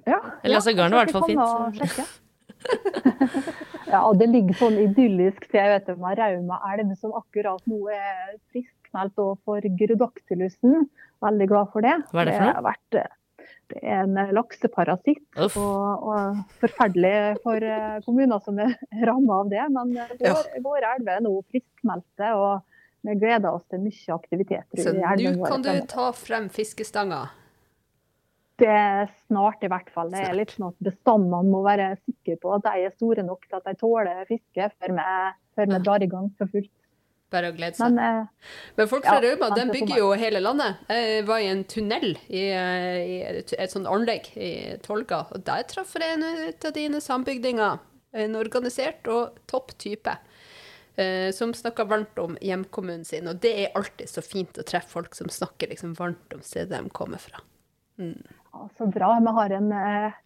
Ja. 0.08 0.20
Eller 0.42 0.60
altså, 0.60 0.74
garnet 0.78 0.98
var 0.98 1.06
i 1.06 1.12
hvert 1.12 1.18
fall 1.18 1.30
fint. 1.30 2.20
ja, 3.94 4.02
og 4.02 4.20
det 4.20 4.28
ligger 4.32 4.58
sånn 4.60 4.78
idyllisk 4.82 5.48
til. 5.48 5.60
Jeg 5.62 5.74
vet 5.76 5.90
om 5.94 6.06
Rauma 6.20 6.60
elv 6.72 6.94
som 7.00 7.16
akkurat 7.18 7.64
nå 7.70 7.82
er 7.94 8.36
friskmeldt 8.54 9.18
for 9.46 9.72
Gyrodactylusen. 9.80 10.86
Veldig 11.22 11.50
glad 11.50 11.74
for 11.74 11.86
det. 11.86 11.98
Hva 12.12 12.24
er 12.24 12.32
det 12.32 12.38
for 12.38 12.48
noe? 12.48 12.56
Det, 12.56 12.66
vært, 12.66 12.98
eh, 12.98 13.50
det 13.72 13.84
er 13.84 14.04
en 14.08 14.18
eh, 14.24 14.34
lakseparasitt. 14.38 15.28
Og, 15.46 15.60
og, 15.62 16.42
forferdelig 16.64 17.16
for 17.46 17.70
eh, 17.74 18.02
kommuner 18.08 18.42
som 18.46 18.60
er 18.62 18.76
ramma 19.10 19.42
av 19.44 19.54
det. 19.54 19.64
Men 19.78 19.94
vår, 19.94 20.18
ja. 20.26 20.66
våre 20.66 20.96
elver 20.98 21.20
er 21.20 21.26
nå 21.28 21.36
friskmeldte, 21.54 22.34
og 22.38 22.71
vi 23.02 23.18
gleder 23.18 23.50
oss 23.52 23.64
til 23.70 23.82
mye 23.82 24.16
aktivitet. 24.16 24.66
Så 24.78 24.94
nå 24.94 25.36
kan 25.48 25.64
du 25.66 25.72
ta 25.90 26.10
frem 26.16 26.50
fiskestanga? 26.54 27.24
Det 28.62 28.70
er 28.70 29.08
snart, 29.26 29.64
i 29.66 29.70
hvert 29.72 29.90
fall. 29.90 30.12
Det 30.14 30.22
er 30.22 30.36
litt 30.38 30.52
sånn 30.54 30.68
at 30.70 30.84
Bestandene 30.86 31.42
må 31.50 31.64
være 31.66 31.96
sikre 32.04 32.38
på 32.44 32.52
at 32.54 32.68
de 32.68 32.86
er 32.86 32.94
store 32.94 33.26
nok 33.26 33.48
til 33.48 33.58
at 33.58 33.66
de 33.66 33.74
tåler 33.80 34.22
fiske 34.30 34.68
før 34.76 34.94
vi, 35.00 35.08
før 35.58 35.72
vi 35.72 35.80
drar 35.88 36.06
i 36.06 36.10
gang 36.12 36.30
for 36.38 36.52
fullt. 36.52 36.70
Bare 37.32 37.50
å 37.50 37.56
glede 37.56 37.80
seg. 37.80 37.96
Men, 37.96 38.22
eh, 38.22 38.56
Men 38.76 38.90
folk 38.92 39.06
fra 39.08 39.18
ja, 39.18 39.32
Rauma 39.32 39.50
de 39.56 39.64
bygger 39.72 40.02
jo 40.02 40.12
hele 40.20 40.42
landet. 40.44 40.82
Jeg 40.92 41.26
var 41.30 41.40
i 41.40 41.48
en 41.48 41.64
tunnel 41.64 42.10
i, 42.28 42.44
eh, 42.52 43.00
i 43.02 43.18
et, 43.24 43.54
et 43.58 43.72
sånt 43.72 43.88
anlegg 43.88 44.28
i 44.36 44.52
Tolga, 44.84 45.24
og 45.32 45.46
der 45.48 45.64
traff 45.64 45.96
jeg 45.96 46.20
en 46.20 46.28
av 46.28 46.76
dine 46.76 47.02
sambygdinger. 47.02 47.80
En 48.14 48.36
organisert 48.36 49.08
og 49.08 49.40
topp 49.48 49.72
type. 49.80 50.18
Eh, 50.96 51.32
som 51.32 51.54
snakka 51.54 51.86
varmt 51.88 52.20
om 52.20 52.38
hjemkommunen 52.42 53.06
sin. 53.06 53.30
Og 53.32 53.40
det 53.44 53.52
er 53.62 53.78
alltid 53.80 54.10
så 54.12 54.24
fint 54.26 54.60
å 54.60 54.66
treffe 54.68 54.92
folk 54.92 55.16
som 55.16 55.32
snakker 55.32 55.72
liksom 55.72 55.96
varmt 56.00 56.36
om 56.36 56.44
stedet 56.44 56.76
de 56.76 56.92
kommer 56.92 57.22
fra. 57.22 57.40
Mm. 58.02 58.20
Ja, 58.52 58.68
så 58.78 58.88
bra. 58.92 59.14
Vi 59.24 59.34
har 59.38 59.56
en 59.56 59.72
eh, 59.72 60.18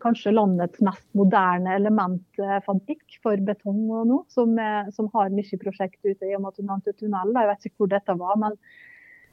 kanskje 0.00 0.32
landets 0.32 0.80
mest 0.80 1.04
moderne 1.18 1.74
elementfabrikk 1.76 3.18
for 3.22 3.40
betong 3.44 3.84
og 3.90 4.08
noe, 4.08 4.24
som, 4.32 4.56
som, 4.94 5.10
har 5.12 5.34
mye 5.34 5.60
prosjekt 5.60 5.98
ute 6.06 6.30
i 6.30 6.36
og 6.36 6.44
med 6.44 6.54
at 6.54 6.60
du 6.60 6.64
nevnte 6.64 6.96
tunnel. 6.96 7.34
Jeg 7.36 7.50
vet 7.52 7.68
ikke 7.68 7.84
hvor 7.84 7.92
dette 7.92 8.16
var, 8.22 8.40
men 8.40 8.56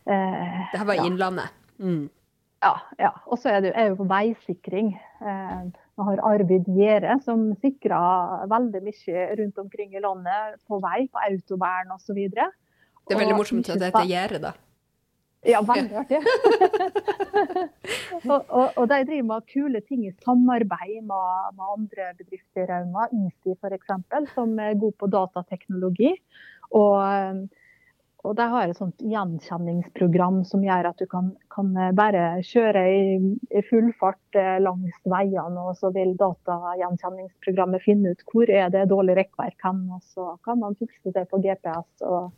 eh, 0.09 0.67
Det 0.73 0.81
her 0.81 0.91
var 0.91 0.99
ja. 0.99 1.07
Innlandet? 1.07 1.63
Mm. 1.79 2.05
Ja. 2.65 2.75
ja. 2.99 3.13
Og 3.29 3.39
så 3.39 3.53
er 3.53 3.63
det 3.63 3.73
jo 3.77 3.99
på 4.01 4.09
veisikring. 4.11 4.95
Eh, 5.21 5.84
vi 5.95 6.05
har 6.09 6.21
Arvid 6.27 6.67
Gjerde 6.75 7.15
som 7.23 7.47
sikra 7.63 7.99
veldig 8.51 8.81
mye 8.83 9.25
rundt 9.39 9.59
omkring 9.63 9.95
i 9.95 10.03
landet 10.03 10.59
på 10.67 10.79
vei, 10.83 11.05
på 11.07 11.21
autovern 11.29 11.93
osv. 11.95 12.19
Det 12.27 13.15
er 13.15 13.21
veldig 13.21 13.37
morsomt 13.37 13.69
at 13.71 13.79
det 13.79 13.91
heter 13.93 14.09
Gjerde, 14.09 14.41
da. 14.49 14.55
Ja, 15.45 15.59
veldig 15.61 15.99
artig. 16.01 16.19
og, 18.31 18.39
og, 18.49 18.71
og, 18.73 18.83
de 18.89 18.97
driver 19.05 19.27
med 19.29 19.45
kule 19.51 19.81
ting 19.85 20.07
i 20.07 20.13
samarbeid 20.25 21.03
med, 21.05 21.51
med 21.53 21.65
andre 21.75 22.07
bedrifter 22.17 22.65
i 22.65 22.69
Rauma. 22.71 23.05
ISI 23.13 23.53
f.eks., 23.53 23.93
som 24.33 24.57
er 24.59 24.79
god 24.81 24.95
på 24.99 25.09
datateknologi. 25.13 26.15
Og, 26.73 27.45
og 28.25 28.35
de 28.37 28.45
har 28.51 28.69
et 28.71 28.77
sånt 28.77 29.03
gjenkjenningsprogram 29.05 30.41
som 30.49 30.63
gjør 30.65 30.89
at 30.89 31.01
du 31.01 31.05
kan, 31.09 31.29
kan 31.53 31.71
bare 31.97 32.41
kjøre 32.45 32.85
i, 32.89 33.03
i, 33.51 33.61
full 33.69 33.91
fart 33.99 34.39
eh, 34.39 34.57
langs 34.63 34.97
veiene, 35.05 35.61
og 35.61 35.77
så 35.79 35.91
vil 35.95 36.15
datagjenkjenningsprogrammet 36.19 37.85
finne 37.85 38.15
ut 38.15 38.25
hvor 38.31 38.49
er 38.49 38.71
det 38.73 38.87
dårlig 38.91 39.19
rekkverk 39.21 39.67
hen, 39.67 39.85
og 39.93 40.01
så 40.15 40.33
kan 40.47 40.59
man 40.63 40.77
fikse 40.79 41.13
det 41.15 41.27
på 41.29 41.41
GPS. 41.43 41.87
og 42.01 42.33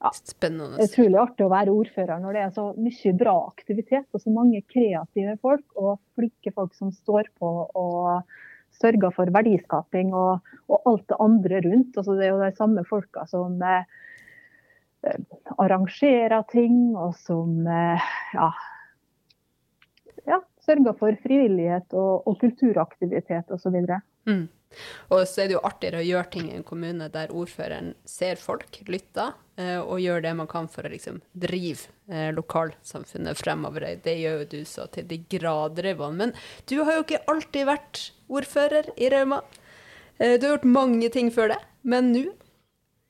ja, 0.00 0.12
Spennende. 0.16 0.80
Utrolig 0.80 1.18
artig 1.20 1.44
å 1.44 1.52
være 1.52 1.72
ordfører 1.76 2.20
når 2.22 2.36
det 2.36 2.44
er 2.44 2.52
så 2.56 2.70
mye 2.76 3.16
bra 3.20 3.34
aktivitet 3.50 4.06
og 4.16 4.22
så 4.22 4.32
mange 4.32 4.62
kreative 4.64 5.34
folk 5.42 5.76
og 5.76 5.98
flinke 6.16 6.52
folk 6.56 6.72
som 6.76 6.92
står 6.94 7.28
på 7.40 7.50
og 7.76 8.22
sørger 8.80 9.12
for 9.12 9.32
verdiskaping 9.34 10.14
og, 10.16 10.46
og 10.70 10.88
alt 10.88 11.04
det 11.10 11.18
andre 11.20 11.60
rundt. 11.66 11.98
Altså, 11.98 12.16
det 12.16 12.28
er 12.28 12.32
jo 12.32 12.40
de 12.40 12.56
samme 12.56 12.84
folka 12.88 13.26
som 13.28 13.60
eh, 13.60 13.84
arrangerer 15.58 16.42
ting 16.52 16.94
og 16.96 17.14
som 17.20 17.66
eh, 17.66 18.08
ja, 18.36 18.48
ja, 20.28 20.40
sørger 20.64 20.96
for 21.00 21.18
frivillighet 21.24 21.94
og, 21.96 22.26
og 22.28 22.40
kulturaktivitet 22.40 23.52
osv. 23.54 23.78
Mm. 24.28 24.48
Og 25.10 25.24
så 25.26 25.42
er 25.42 25.50
det 25.50 25.56
jo 25.56 25.62
artigere 25.66 26.00
å 26.00 26.06
gjøre 26.06 26.30
ting 26.30 26.50
i 26.50 26.56
en 26.58 26.66
kommune 26.66 27.08
der 27.10 27.32
ordføreren 27.34 27.94
ser 28.06 28.38
folk, 28.38 28.78
lytter, 28.86 29.32
eh, 29.58 29.80
og 29.80 30.02
gjør 30.02 30.22
det 30.24 30.34
man 30.38 30.50
kan 30.50 30.68
for 30.70 30.86
å 30.86 30.92
liksom 30.92 31.18
drive 31.32 31.90
eh, 32.12 32.30
lokalsamfunnet 32.36 33.40
fremover. 33.40 33.88
Det 34.04 34.14
gjør 34.20 34.44
jo 34.44 34.50
du 34.52 34.60
så 34.68 34.86
til 34.94 35.08
de 35.10 35.18
grader, 35.32 35.90
Ivan. 35.94 36.20
Men 36.20 36.36
du 36.70 36.78
har 36.84 36.98
jo 36.98 37.06
ikke 37.06 37.24
alltid 37.32 37.66
vært 37.72 38.04
ordfører 38.30 38.92
i 38.94 39.10
Rauma. 39.10 39.42
Eh, 40.18 40.36
du 40.38 40.46
har 40.46 40.54
gjort 40.54 40.70
mange 40.70 41.10
ting 41.10 41.32
før 41.34 41.56
det, 41.56 41.60
men 41.82 42.12
nå 42.14 42.28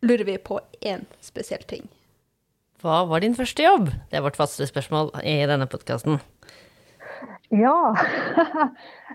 lurer 0.06 0.26
vi 0.28 0.36
på 0.42 0.60
én 0.86 1.06
spesiell 1.24 1.62
ting. 1.68 1.88
Hva 2.80 3.02
var 3.08 3.20
din 3.20 3.34
første 3.36 3.64
jobb? 3.64 3.90
Det 4.08 4.16
er 4.16 4.24
vårt 4.24 4.38
faste 4.40 4.64
spørsmål 4.68 5.12
i 5.20 5.36
denne 5.50 5.68
podkasten. 5.70 6.20
Ja. 7.52 7.76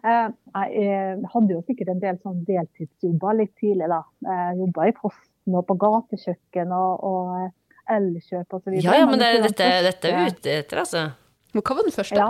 Eh, 0.05 0.27
jeg 0.75 1.21
hadde 1.31 1.55
jo 1.55 1.61
sikkert 1.65 1.87
en 1.89 2.01
del 2.03 2.17
sånn 2.21 2.43
deltidsjobber 2.45 3.37
litt 3.39 3.53
tidlig, 3.57 3.87
da. 3.89 4.03
Jeg 4.27 4.57
jobba 4.59 4.83
i 4.85 4.91
Posten 4.93 5.55
og 5.57 5.63
på 5.65 5.73
gatekjøkken 5.81 6.73
og, 6.77 7.07
og 7.07 7.95
Elkjøp 7.95 8.53
osv. 8.53 8.75
Ja, 8.83 8.99
ja, 8.99 9.07
men 9.09 9.23
det, 9.23 9.31
dette, 9.47 9.69
dette 9.87 10.11
er 10.11 10.27
ute 10.29 10.53
etter, 10.59 10.83
altså. 10.83 11.01
Men 11.55 11.65
hva 11.65 11.77
var 11.79 11.87
den 11.87 11.95
første? 11.95 12.19
Ja, 12.19 12.27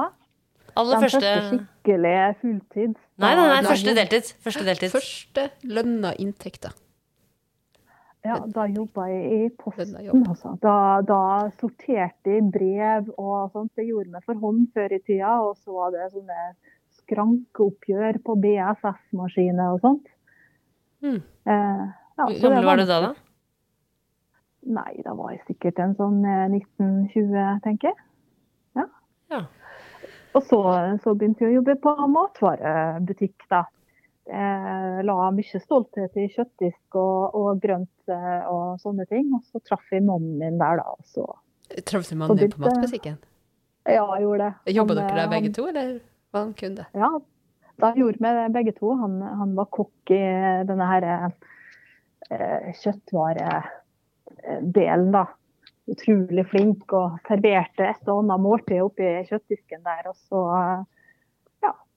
Aller 0.75 0.95
den 0.95 1.03
første 1.03 1.19
første 1.25 1.49
skikkelige 1.49 2.23
fulltids. 2.45 3.03
Nei, 3.19 3.33
nei, 3.33 3.35
nei, 3.41 3.59
Nei. 3.59 3.69
første 3.73 3.97
deltid. 3.99 4.31
Første 4.47 4.65
deltid. 4.69 4.93
Første 4.95 5.45
lønna 5.75 6.13
inntekter. 6.21 6.79
Ja, 8.25 8.39
da 8.49 8.65
jobba 8.71 9.05
jeg 9.11 9.25
i 9.45 9.49
Posten. 9.53 9.95
Altså. 10.25 10.55
Da, 10.63 11.01
da 11.05 11.49
sorterte 11.59 12.33
jeg 12.33 12.47
brev 12.53 13.11
og 13.15 13.51
sånt. 13.53 13.71
Det 13.77 13.85
gjorde 13.85 14.15
vi 14.15 14.23
for 14.25 14.41
hånd 14.41 14.63
før 14.73 14.95
i 14.95 15.01
tida. 15.03 15.35
Og 15.45 15.59
så 15.61 15.75
var 15.75 15.93
det 15.93 16.07
sånne 16.13 16.47
skrankeoppgjør 17.01 18.19
på 18.25 18.37
BSS-maskiner 18.41 19.75
og 19.75 19.83
sånt. 19.83 20.09
Mm. 21.05 21.21
Eh, 21.21 21.85
ja, 22.17 22.25
Hvor 22.25 22.41
gammel 22.41 22.65
var 22.65 22.81
du 22.81 22.85
da, 22.89 22.99
da? 23.03 23.13
Nei, 24.65 24.91
da 25.05 25.13
var 25.13 25.35
jeg 25.35 25.43
sikkert 25.51 25.83
en 25.83 25.93
sånn 25.99 26.23
eh, 26.25 26.47
1920, 26.49 27.61
tenker 27.65 27.91
jeg. 27.91 27.99
Ja. 28.79 28.87
Ja. 29.35 29.43
Og 30.35 30.43
så, 30.49 30.59
så 31.03 31.13
begynte 31.13 31.45
jeg 31.45 31.53
å 31.53 31.59
jobbe 31.59 31.77
på 31.83 31.93
matvarebutikk, 32.15 33.45
da. 33.51 33.67
Jeg 34.25 35.05
la 35.05 35.29
mye 35.35 35.59
stolthet 35.61 36.15
i 36.17 36.25
kjøttdisk 36.33 36.97
og, 36.97 37.35
og 37.37 37.59
grønt 37.61 38.09
eh, 38.09 38.41
og 38.49 38.79
sånne 38.81 39.05
ting. 39.09 39.29
Og 39.37 39.41
så 39.45 39.61
traff 39.61 39.85
jeg 39.93 40.01
mannen 40.07 40.39
min 40.41 40.57
der, 40.61 40.75
da. 40.81 40.85
Så 41.05 41.21
Traff 41.85 42.09
du 42.09 42.15
mannen 42.15 42.37
din 42.37 42.51
på 42.51 42.61
matbutikken? 42.61 43.17
ja, 43.85 44.15
jeg 44.15 44.21
gjorde 44.25 44.43
det. 44.43 44.53
Jobba 44.73 44.93
dere 44.97 45.13
der 45.13 45.27
begge 45.29 45.49
begge 45.49 45.53
to, 45.53 45.67
eller 45.69 45.99
var 46.33 46.41
han 46.41 46.53
kunde? 46.57 46.85
Ja, 46.93 47.19
da 47.81 47.93
gjorde 47.97 48.17
vi 48.21 48.29
det 48.37 48.53
begge 48.53 48.73
to. 48.79 48.87
Han, 49.01 49.13
han 49.21 49.55
var 49.57 49.65
kokk 49.73 50.11
i 50.13 50.15
denne 50.69 50.85
her 50.89 51.03
eh, 51.11 51.29
kjøttvaredelen, 52.81 55.11
da. 55.15 55.25
Utrolig 55.85 56.45
flink 56.49 56.93
og 56.97 57.19
serverte 57.27 57.83
et 57.91 58.07
og 58.09 58.23
annet 58.23 58.41
måltid 58.41 58.81
oppi 58.81 59.05
kjøttdisken 59.29 59.81
der. 59.85 60.03
Og 60.09 60.15
så, 60.17 60.39
eh, 60.57 60.81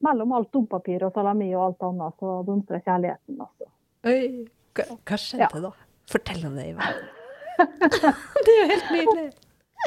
mellom 0.05 0.33
alt 0.39 0.53
dompapir 0.55 1.05
og 1.07 1.15
salami 1.17 1.51
og 1.55 1.65
alt 1.65 1.89
annet, 1.91 2.17
så 2.21 2.39
blomstrer 2.47 2.85
kjærligheten, 2.85 3.41
altså. 3.43 3.71
Oi, 4.09 4.21
hva, 4.79 5.19
skjedde 5.19 5.65
da? 5.65 5.73
Fortell 6.09 6.47
om 6.49 6.55
det, 6.57 6.71
Ivar. 6.73 7.01
det 8.47 8.55
er 8.55 8.63
jo 8.63 8.71
helt 8.75 8.95
nydelig. 8.95 9.29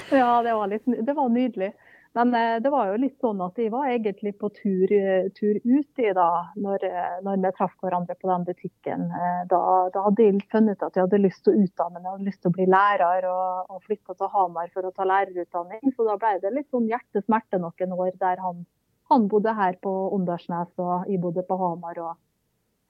Ja, 0.08 0.40
det 0.40 0.54
var, 0.56 0.70
litt, 0.72 0.86
det 0.88 1.14
var 1.14 1.28
nydelig. 1.28 1.74
Men 2.16 2.34
eh, 2.36 2.58
det 2.64 2.70
var 2.72 2.90
jo 2.90 3.00
litt 3.00 3.18
sånn 3.24 3.40
at 3.44 3.60
jeg 3.60 3.72
var 3.72 3.90
egentlig 3.92 4.34
på 4.40 4.50
tur, 4.56 4.92
eh, 4.92 5.30
tur 5.36 5.60
ut 5.64 6.02
i 6.04 6.12
da, 6.16 6.28
når, 6.60 6.86
eh, 6.88 7.18
når 7.24 7.42
vi 7.44 7.52
traff 7.58 7.76
hverandre 7.84 8.16
på 8.20 8.28
den 8.32 8.46
butikken. 8.48 9.06
Eh, 9.12 9.42
Da, 9.52 9.62
da 9.94 10.04
hadde 10.08 10.28
jeg 10.28 10.42
funnet 10.52 10.80
ut 10.80 10.88
at 10.88 10.96
jeg 10.96 11.06
hadde 11.06 11.22
lyst 11.24 11.44
til 11.44 11.54
å 11.56 11.64
utdanne 11.66 12.00
meg, 12.00 12.08
jeg 12.08 12.16
hadde 12.16 12.28
lyst 12.30 12.42
til 12.44 12.52
å 12.52 12.56
bli 12.58 12.68
lærer 12.72 13.28
og, 13.32 13.72
og 13.72 13.84
flytta 13.88 14.16
til 14.16 14.32
Hamar 14.36 14.72
for 14.74 14.88
å 14.88 14.94
ta 14.96 15.08
lærerutdanning. 15.12 15.96
Så 15.96 16.08
da 16.08 16.18
ble 16.24 16.34
det 16.44 16.54
litt 16.56 16.72
sånn 16.72 16.90
hjertesmerte 16.92 17.60
noen 17.64 17.96
år 18.00 18.12
der 18.20 18.44
han, 18.44 18.66
han 19.12 19.28
bodde 19.32 19.54
her 19.58 19.78
på 19.84 19.92
Åndalsnes 20.16 20.72
og 20.82 21.10
jeg 21.10 21.22
bodde 21.24 21.44
på 21.48 21.58
Hamar. 21.60 22.00
og 22.00 22.16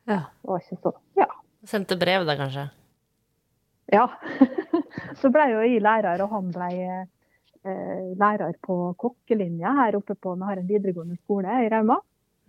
Ja. 0.09 0.21
det 0.41 0.49
var 0.49 0.61
ikke 0.63 0.81
så, 0.81 0.93
ja. 1.17 1.27
Sendte 1.65 1.97
brev, 1.97 2.25
da, 2.25 2.35
kanskje? 2.35 2.69
Ja. 3.91 4.07
så 5.21 5.29
ble 5.33 5.49
jo 5.51 5.65
jeg 5.65 5.81
lærer, 5.83 6.23
og 6.23 6.31
han 6.31 6.49
ble 6.53 6.71
eh, 6.81 8.07
lærer 8.17 8.55
på 8.63 8.95
kokkelinja 8.97 9.75
her 9.83 9.99
oppe 9.99 10.15
på 10.15 10.35
Vi 10.35 10.49
har 10.49 10.57
en 10.61 10.67
videregående 10.67 11.19
skole 11.21 11.61
i 11.65 11.69
Rauma. 11.69 11.99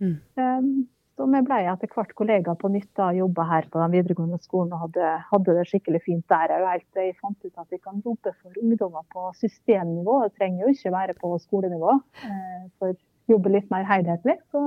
Mm. 0.01 0.17
Um, 0.35 0.71
så 1.13 1.27
vi 1.29 1.41
ble 1.45 1.59
etter 1.69 1.91
hvert 1.93 2.13
kollegaer 2.17 2.57
på 2.57 2.71
nytt 2.73 2.99
og 3.05 3.17
jobba 3.19 3.45
her 3.51 3.67
på 3.69 3.81
den 3.83 3.93
videregående 3.93 4.39
skolen 4.41 4.73
og 4.73 4.87
hadde, 4.87 5.09
hadde 5.29 5.55
det 5.59 5.67
skikkelig 5.69 6.01
fint 6.07 6.25
der. 6.31 6.55
òg, 6.55 6.65
Helt 6.71 6.87
til 6.89 7.05
jeg 7.05 7.17
fant 7.19 7.45
ut 7.45 7.61
at 7.61 7.69
vi 7.69 7.77
kan 7.77 8.01
jobbe 8.01 8.33
for 8.39 8.57
ungdommer 8.63 9.05
på 9.13 9.29
systemnivå. 9.37 10.23
Det 10.25 10.33
trenger 10.39 10.65
jo 10.65 10.73
ikke 10.73 10.95
være 10.95 11.17
på 11.19 11.35
skolenivå 11.45 11.99
eh, 12.25 12.63
for 12.81 12.97
jobbe 13.31 13.53
litt 13.53 13.69
mer 13.73 13.85
helhetlig. 13.87 14.37
Så 14.51 14.61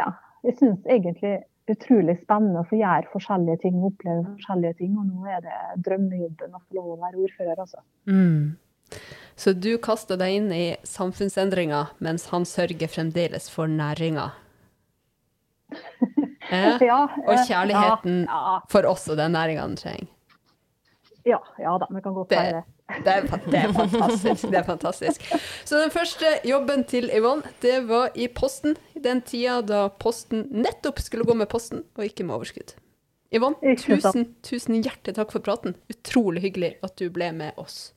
ja, 0.00 0.10
jeg 0.44 0.56
syns 0.60 0.86
egentlig 0.90 1.38
utrolig 1.70 2.18
spennende 2.20 2.60
å 2.60 2.68
få 2.68 2.76
gjøre 2.76 3.08
forskjellige 3.12 3.62
ting, 3.64 3.80
oppleve 3.86 4.26
forskjellige 4.34 4.78
ting. 4.82 4.98
Og 5.00 5.08
nå 5.08 5.30
er 5.32 5.44
det 5.44 5.58
drømmejobben 5.86 6.56
å 6.56 6.60
få 6.60 6.78
lov 6.78 6.92
å 6.94 7.00
være 7.06 7.24
ordfører, 7.24 7.64
altså. 7.64 7.84
Mm. 8.10 8.56
Så 9.34 9.54
du 9.56 9.72
kaster 9.82 10.18
deg 10.20 10.36
inn 10.38 10.50
i 10.54 10.64
samfunnsendringa, 10.86 11.86
mens 12.04 12.28
han 12.30 12.44
sørger 12.46 12.90
fremdeles 12.90 13.50
for 13.52 13.70
næringa. 13.70 14.30
Eh? 16.52 16.76
Ja, 16.84 17.06
Og 17.08 17.38
kjærligheten 17.48 17.48
kjærligheten 17.48 18.16
Ja, 18.28 18.58
for 18.68 18.84
oss 18.84 19.06
og 19.08 19.16
den 19.16 19.32
næringa 19.32 19.62
han 19.62 19.78
trenger. 19.80 20.10
Ja, 21.24 21.38
ja 21.58 21.74
da, 21.80 21.86
vi 21.90 22.00
kan 22.04 22.14
godt 22.14 22.30
Det- 22.30 22.38
være 22.38 22.52
det. 22.60 22.64
Det 23.04 23.12
er, 23.14 23.22
det 23.50 23.58
er 23.64 23.72
fantastisk. 23.72 24.42
det 24.50 24.58
er 24.58 24.62
fantastisk. 24.66 25.22
Så 25.64 25.78
den 25.80 25.90
første 25.90 26.26
jobben 26.44 26.84
til 26.84 27.08
Yvonne, 27.16 27.42
det 27.62 27.78
var 27.88 28.10
i 28.14 28.26
Posten. 28.28 28.76
I 28.94 29.00
den 29.00 29.22
tida 29.24 29.62
da 29.64 29.86
Posten 29.88 30.42
nettopp 30.52 31.00
skulle 31.00 31.24
gå 31.24 31.34
med 31.34 31.48
Posten, 31.48 31.80
og 31.96 32.04
ikke 32.04 32.24
med 32.28 32.34
overskudd. 32.36 32.74
Yvonne, 33.34 33.56
tusen, 33.80 34.28
tusen 34.44 34.82
hjertelig 34.84 35.14
takk 35.16 35.32
for 35.32 35.40
praten. 35.40 35.74
Utrolig 35.90 36.42
hyggelig 36.44 36.74
at 36.84 36.94
du 37.00 37.08
ble 37.10 37.32
med 37.32 37.56
oss. 37.58 37.92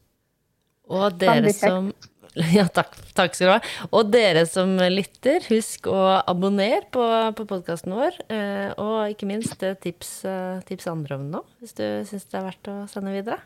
Og 0.87 1.19
dere 1.19 1.51
som 1.53 1.91
Ja, 2.57 2.67
takk, 2.69 2.93
takk 3.17 3.35
skal 3.35 3.47
du 3.47 3.53
ha. 3.55 3.59
Og 3.91 4.11
dere 4.13 4.43
som 4.49 4.75
lytter, 4.91 5.43
husk 5.51 5.87
å 5.89 5.99
abonnere 6.27 6.83
på, 6.93 7.03
på 7.37 7.45
podkasten 7.49 7.95
vår. 7.97 8.17
eh, 8.33 8.69
Og 8.81 9.13
ikke 9.13 9.29
minst 9.29 9.63
eh, 9.65 9.77
tips, 9.83 10.11
eh, 10.29 10.59
tips 10.67 10.89
andre 10.91 11.17
om 11.19 11.29
noe, 11.33 11.45
hvis 11.61 11.73
du 11.79 11.85
syns 12.09 12.27
det 12.29 12.39
er 12.41 12.47
verdt 12.49 12.71
å 12.73 12.77
sende 12.91 13.15
videre. 13.15 13.39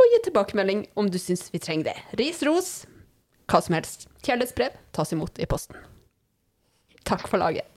Og 0.00 0.08
gi 0.10 0.22
tilbakemelding 0.26 0.86
om 0.98 1.10
du 1.12 1.18
syns 1.20 1.46
vi 1.52 1.60
trenger 1.62 1.92
det. 1.92 1.96
Ris, 2.18 2.42
ros, 2.48 2.72
hva 3.50 3.60
som 3.62 3.76
helst. 3.78 4.08
Kjærlighetsbrev 4.26 4.76
tas 4.96 5.12
imot 5.14 5.38
i 5.42 5.46
posten. 5.50 5.78
Takk 7.06 7.26
for 7.28 7.42
laget. 7.42 7.68